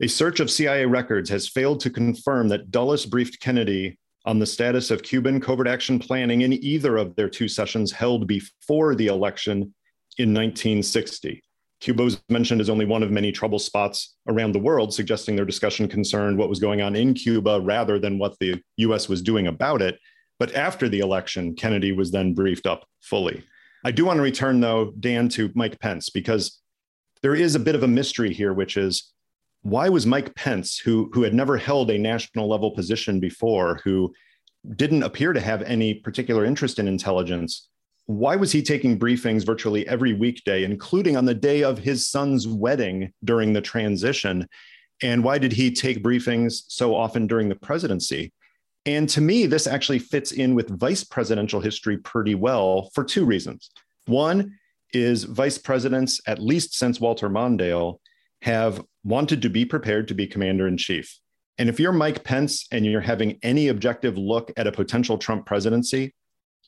[0.01, 4.45] a search of CIA records has failed to confirm that Dulles briefed Kennedy on the
[4.45, 9.07] status of Cuban covert action planning in either of their two sessions held before the
[9.07, 9.74] election
[10.18, 11.41] in 1960.
[11.80, 15.45] Cuba was mentioned as only one of many trouble spots around the world, suggesting their
[15.45, 19.47] discussion concerned what was going on in Cuba rather than what the US was doing
[19.47, 19.97] about it.
[20.39, 23.43] But after the election, Kennedy was then briefed up fully.
[23.86, 26.59] I do want to return, though, Dan, to Mike Pence, because
[27.21, 29.13] there is a bit of a mystery here, which is
[29.61, 34.13] why was Mike Pence, who, who had never held a national level position before, who
[34.75, 37.69] didn't appear to have any particular interest in intelligence,
[38.10, 42.47] why was he taking briefings virtually every weekday, including on the day of his son's
[42.47, 44.47] wedding during the transition?
[45.03, 48.34] And why did he take briefings so often during the presidency?
[48.88, 53.26] And to me, this actually fits in with vice presidential history pretty well for two
[53.26, 53.70] reasons.
[54.07, 54.57] One
[54.91, 57.99] is vice presidents, at least since Walter Mondale,
[58.41, 61.16] have wanted to be prepared to be commander in chief.
[61.60, 65.45] And if you're Mike Pence and you're having any objective look at a potential Trump
[65.45, 66.16] presidency,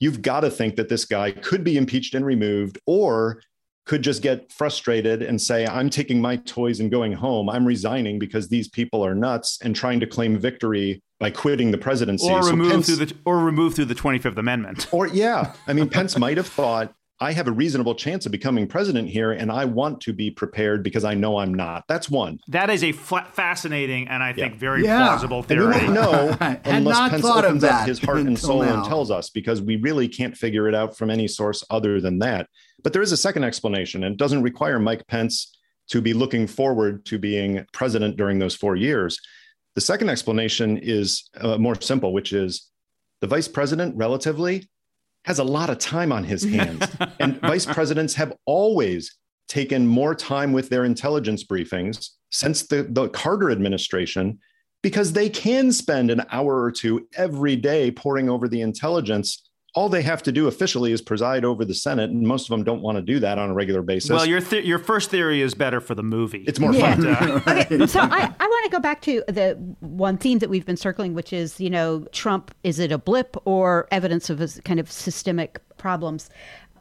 [0.01, 3.41] you've got to think that this guy could be impeached and removed or
[3.85, 7.49] could just get frustrated and say, I'm taking my toys and going home.
[7.49, 11.77] I'm resigning because these people are nuts and trying to claim victory by quitting the
[11.77, 12.29] presidency.
[12.29, 14.87] Or so remove through the or remove through the 25th Amendment.
[14.91, 15.53] Or yeah.
[15.67, 19.31] I mean, Pence might have thought, I have a reasonable chance of becoming president here,
[19.31, 21.83] and I want to be prepared because I know I'm not.
[21.87, 22.39] That's one.
[22.47, 24.59] That is a fascinating and I think yeah.
[24.59, 25.05] very yeah.
[25.05, 25.75] plausible theory.
[25.77, 28.77] And we won't know unless Pence opens up his heart and soul now.
[28.77, 32.17] and tells us, because we really can't figure it out from any source other than
[32.19, 32.49] that.
[32.83, 35.55] But there is a second explanation, and it doesn't require Mike Pence
[35.89, 39.19] to be looking forward to being president during those four years.
[39.75, 42.71] The second explanation is uh, more simple, which is
[43.19, 44.70] the vice president relatively
[45.25, 46.85] has a lot of time on his hands.
[47.19, 49.17] and vice presidents have always
[49.47, 54.39] taken more time with their intelligence briefings since the, the Carter administration
[54.81, 59.87] because they can spend an hour or two every day poring over the intelligence all
[59.87, 62.81] they have to do officially is preside over the Senate, and most of them don't
[62.81, 64.09] want to do that on a regular basis.
[64.09, 66.43] Well, your th- your first theory is better for the movie.
[66.45, 66.95] It's more yeah.
[66.95, 67.07] fun.
[67.07, 70.65] Uh, okay, so I, I want to go back to the one theme that we've
[70.65, 74.47] been circling, which is you know Trump is it a blip or evidence of a
[74.63, 76.29] kind of systemic problems?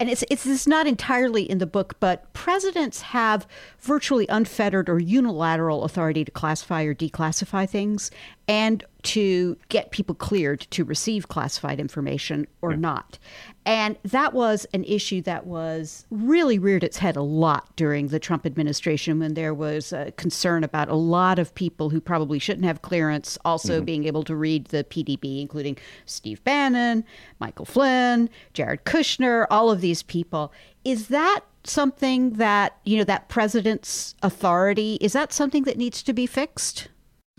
[0.01, 3.47] and it's, it's it's not entirely in the book, but presidents have
[3.81, 8.11] virtually unfettered or unilateral authority to classify or declassify things
[8.51, 12.79] and to get people cleared to receive classified information or yeah.
[12.79, 13.17] not.
[13.65, 18.19] And that was an issue that was really reared its head a lot during the
[18.19, 22.65] Trump administration when there was a concern about a lot of people who probably shouldn't
[22.65, 23.85] have clearance also mm-hmm.
[23.85, 27.05] being able to read the PDB, including Steve Bannon,
[27.39, 30.53] Michael Flynn, Jared Kushner, all of these people.
[30.85, 36.13] Is that something that, you know, that president's authority, is that something that needs to
[36.13, 36.89] be fixed?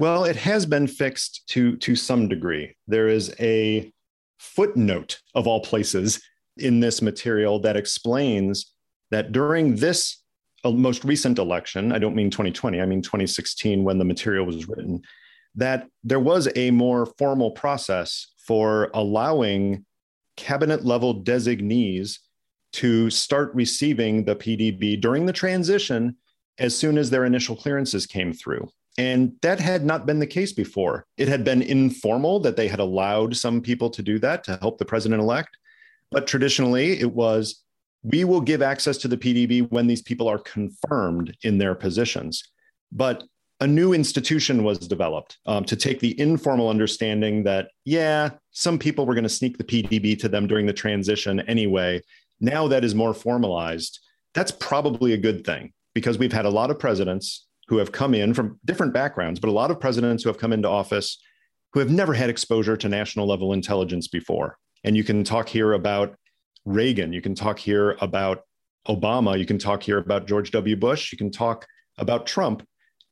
[0.01, 2.75] Well, it has been fixed to to some degree.
[2.87, 3.93] There is a
[4.39, 6.19] footnote of all places
[6.57, 8.73] in this material that explains
[9.11, 10.23] that during this
[10.63, 14.67] uh, most recent election, I don't mean 2020, I mean 2016 when the material was
[14.67, 15.03] written,
[15.53, 19.85] that there was a more formal process for allowing
[20.35, 22.21] cabinet level designees
[22.73, 26.15] to start receiving the PDB during the transition
[26.57, 28.67] as soon as their initial clearances came through.
[28.97, 31.05] And that had not been the case before.
[31.17, 34.77] It had been informal that they had allowed some people to do that to help
[34.77, 35.57] the president elect.
[36.11, 37.63] But traditionally, it was
[38.03, 42.43] we will give access to the PDB when these people are confirmed in their positions.
[42.91, 43.23] But
[43.59, 49.05] a new institution was developed um, to take the informal understanding that, yeah, some people
[49.05, 52.01] were going to sneak the PDB to them during the transition anyway.
[52.39, 53.99] Now that is more formalized.
[54.33, 58.13] That's probably a good thing because we've had a lot of presidents who have come
[58.13, 61.17] in from different backgrounds, but a lot of presidents who have come into office
[61.71, 64.57] who have never had exposure to national level intelligence before.
[64.83, 66.17] And you can talk here about
[66.65, 68.41] Reagan, you can talk here about
[68.89, 70.75] Obama, you can talk here about George W.
[70.75, 71.65] Bush, you can talk
[71.97, 72.67] about Trump.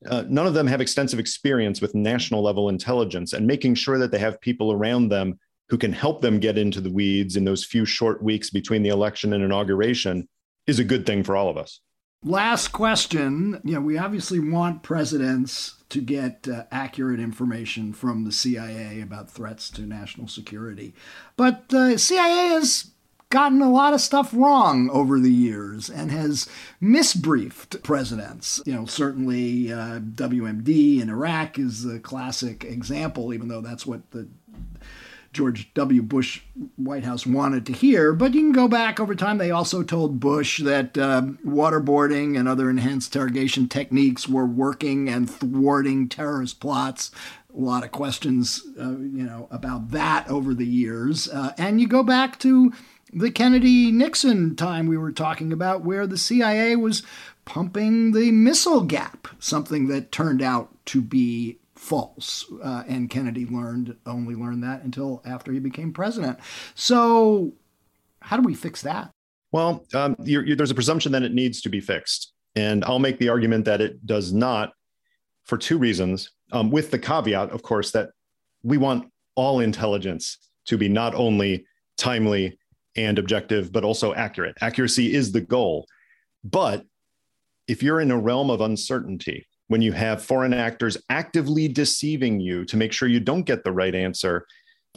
[0.05, 4.12] Uh, none of them have extensive experience with national level intelligence and making sure that
[4.12, 5.39] they have people around them
[5.70, 8.89] who can help them get into the weeds in those few short weeks between the
[8.89, 10.28] election and inauguration
[10.68, 11.80] is a good thing for all of us.
[12.24, 13.61] Last question.
[13.63, 19.32] You know, we obviously want presidents to get uh, accurate information from the CIA about
[19.32, 20.93] threats to national security.
[21.38, 22.91] But the uh, CIA has
[23.30, 26.49] gotten a lot of stuff wrong over the years and has
[26.82, 28.59] misbriefed presidents.
[28.65, 34.09] You know, certainly uh, WMD in Iraq is a classic example, even though that's what
[34.11, 34.28] the
[35.32, 36.01] George W.
[36.01, 36.41] Bush
[36.75, 38.13] White House wanted to hear.
[38.13, 39.38] But you can go back over time.
[39.38, 45.30] They also told Bush that uh, waterboarding and other enhanced interrogation techniques were working and
[45.30, 47.11] thwarting terrorist plots.
[47.55, 51.27] A lot of questions, uh, you know, about that over the years.
[51.27, 52.73] Uh, and you go back to
[53.11, 57.03] the Kennedy Nixon time we were talking about, where the CIA was
[57.45, 61.57] pumping the missile gap, something that turned out to be
[61.90, 62.46] false.
[62.64, 66.40] Uh, and Kennedy learned only learned that until after he became president.
[66.76, 67.54] So,
[68.22, 69.10] how do we fix that?
[69.52, 73.00] Well, um, you're, you're, there's a presumption that it needs to be fixed, and I'll
[73.00, 74.72] make the argument that it does not,
[75.46, 76.30] for two reasons.
[76.52, 78.10] Um, with the caveat, of course, that
[78.64, 81.66] we want all intelligence to be not only
[81.98, 82.60] timely
[82.96, 84.58] and objective, but also accurate.
[84.62, 85.88] Accuracy is the goal.
[86.44, 86.86] But
[87.68, 92.65] if you're in a realm of uncertainty, when you have foreign actors actively deceiving you
[92.65, 94.45] to make sure you don't get the right answer,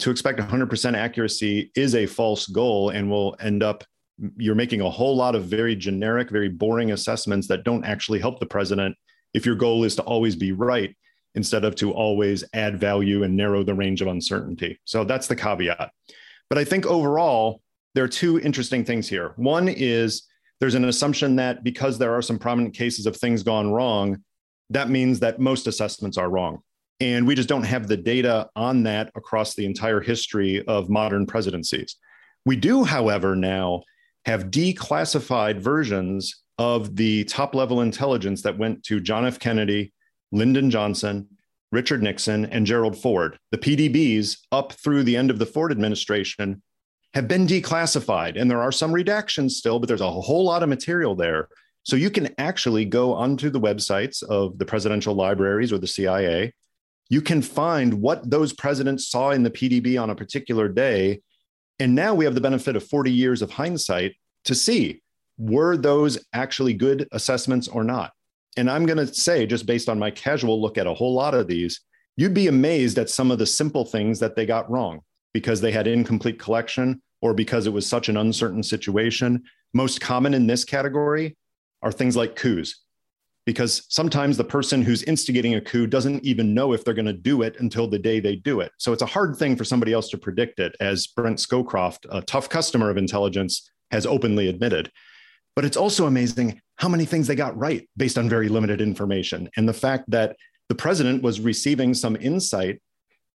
[0.01, 3.85] to expect 100% accuracy is a false goal and will end up
[4.37, 8.39] you're making a whole lot of very generic, very boring assessments that don't actually help
[8.41, 8.97] the president
[9.35, 10.95] if your goal is to always be right
[11.35, 14.79] instead of to always add value and narrow the range of uncertainty.
[14.85, 15.91] So that's the caveat.
[16.49, 17.63] But I think overall,
[17.95, 19.33] there are two interesting things here.
[19.37, 20.25] One is
[20.61, 24.23] there's an assumption that because there are some prominent cases of things gone wrong,
[24.73, 26.63] that means that most assessments are wrong.
[27.01, 31.27] And we just don't have the data on that across the entire history of modern
[31.27, 31.97] presidencies.
[32.45, 33.83] We do, however, now
[34.25, 39.39] have declassified versions of the top level intelligence that went to John F.
[39.39, 39.93] Kennedy,
[40.31, 41.29] Lyndon Johnson,
[41.73, 43.39] Richard Nixon, and Gerald Ford.
[43.51, 46.63] The PDBs up through the end of the Ford administration
[47.15, 48.41] have been declassified.
[48.41, 51.49] And there are some redactions still, but there's a whole lot of material there
[51.85, 56.55] so you can actually go onto the websites of the presidential libraries or the CIA.
[57.09, 61.21] You can find what those presidents saw in the PDB on a particular day.
[61.81, 64.15] And now we have the benefit of 40 years of hindsight
[64.45, 65.03] to see
[65.39, 68.13] were those actually good assessments or not.
[68.57, 71.35] And I'm going to say, just based on my casual look at a whole lot
[71.35, 71.81] of these,
[72.17, 75.01] you'd be amazed at some of the simple things that they got wrong
[75.33, 79.43] because they had incomplete collection or because it was such an uncertain situation.
[79.73, 81.37] Most common in this category
[81.83, 82.83] are things like coups,
[83.45, 87.13] because sometimes the person who's instigating a coup doesn't even know if they're going to
[87.13, 88.71] do it until the day they do it.
[88.79, 92.23] So it's a hard thing for somebody else to predict it, as Brent Scowcroft, a
[92.23, 94.91] tough customer of intelligence, has openly admitted.
[95.57, 99.51] But it's also amazing how many things they got right based on very limited information.
[99.57, 100.37] And the fact that
[100.69, 102.81] the president was receiving some insight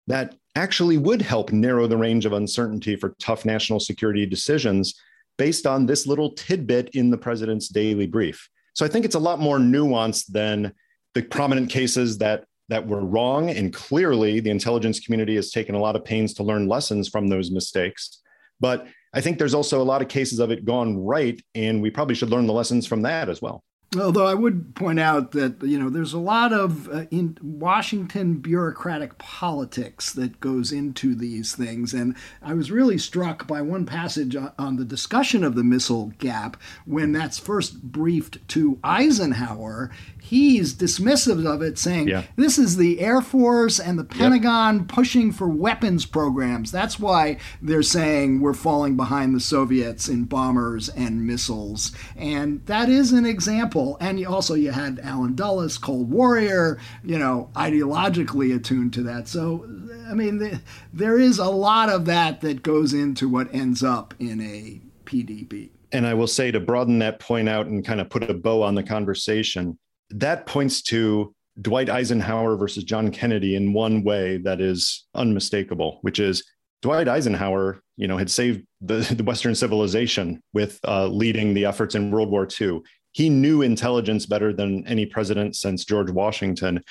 [0.08, 4.94] that actually would help narrow the range of uncertainty for tough national security decisions
[5.38, 8.50] based on this little tidbit in the president's daily brief.
[8.74, 10.74] So I think it's a lot more nuanced than
[11.14, 15.80] the prominent cases that that were wrong and clearly the intelligence community has taken a
[15.80, 18.22] lot of pains to learn lessons from those mistakes.
[18.60, 21.92] But I think there's also a lot of cases of it gone right and we
[21.92, 23.64] probably should learn the lessons from that as well.
[23.98, 28.36] Although I would point out that you know there's a lot of uh, in Washington
[28.36, 34.36] bureaucratic politics that goes into these things, and I was really struck by one passage
[34.58, 39.92] on the discussion of the missile gap when that's first briefed to Eisenhower.
[40.20, 42.24] He's dismissive of it, saying yeah.
[42.36, 44.88] this is the Air Force and the Pentagon yep.
[44.88, 46.72] pushing for weapons programs.
[46.72, 52.90] That's why they're saying we're falling behind the Soviets in bombers and missiles, and that
[52.90, 58.56] is an example and you also you had Allen Dulles, Cold Warrior, you know, ideologically
[58.56, 59.28] attuned to that.
[59.28, 59.66] So,
[60.10, 60.60] I mean, the,
[60.94, 65.70] there is a lot of that that goes into what ends up in a PDB.
[65.92, 68.64] And I will say to broaden that point out and kind of put a bow
[68.64, 69.78] on the conversation,
[70.10, 76.20] that points to Dwight Eisenhower versus John Kennedy in one way that is unmistakable, which
[76.20, 76.44] is
[76.82, 81.96] Dwight Eisenhower, you know, had saved the, the Western civilization with uh, leading the efforts
[81.96, 82.82] in World War II
[83.16, 86.84] he knew intelligence better than any president since George Washington.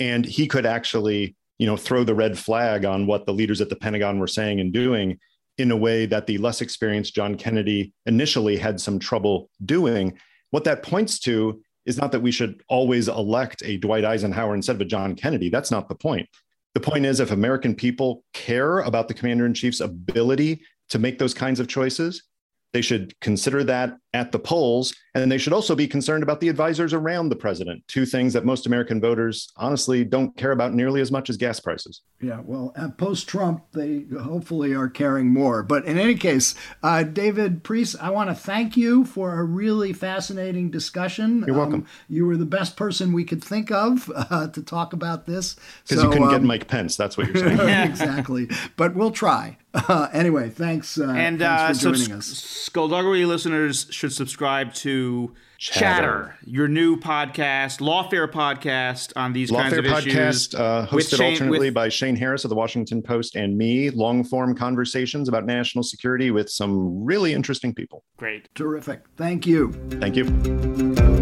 [0.00, 3.68] And he could actually, you know, throw the red flag on what the leaders at
[3.68, 5.20] the Pentagon were saying and doing
[5.58, 10.18] in a way that the less experienced John Kennedy initially had some trouble doing.
[10.50, 14.74] What that points to is not that we should always elect a Dwight Eisenhower instead
[14.74, 15.50] of a John Kennedy.
[15.50, 16.28] That's not the point.
[16.74, 21.20] The point is, if American people care about the commander in chief's ability to make
[21.20, 22.24] those kinds of choices,
[22.72, 24.94] they should consider that at the polls.
[25.14, 28.44] And they should also be concerned about the advisors around the president, two things that
[28.44, 32.02] most American voters honestly don't care about nearly as much as gas prices.
[32.20, 35.64] Yeah, well, post Trump, they hopefully are caring more.
[35.64, 39.92] But in any case, uh, David Priess, I want to thank you for a really
[39.92, 41.44] fascinating discussion.
[41.46, 41.80] You're welcome.
[41.80, 45.56] Um, you were the best person we could think of uh, to talk about this.
[45.82, 46.96] Because so, you couldn't um, get Mike Pence.
[46.96, 47.58] That's what you're saying.
[47.90, 48.48] exactly.
[48.76, 49.56] But we'll try.
[49.72, 50.98] Uh, anyway, thanks.
[50.98, 52.26] Uh, and thanks for uh, joining us.
[52.26, 59.60] Skullduggery listeners should subscribe to Chatter, Chatter your new podcast, Lawfare podcast on these Lawfare
[59.60, 60.54] kinds of podcast, issues.
[60.54, 64.24] Uh, hosted Shane, alternately with, by Shane Harris of the Washington Post and me, long
[64.24, 68.02] form conversations about national security with some really interesting people.
[68.16, 68.48] Great.
[68.54, 69.02] Terrific.
[69.18, 69.70] Thank you.
[69.90, 71.19] Thank you.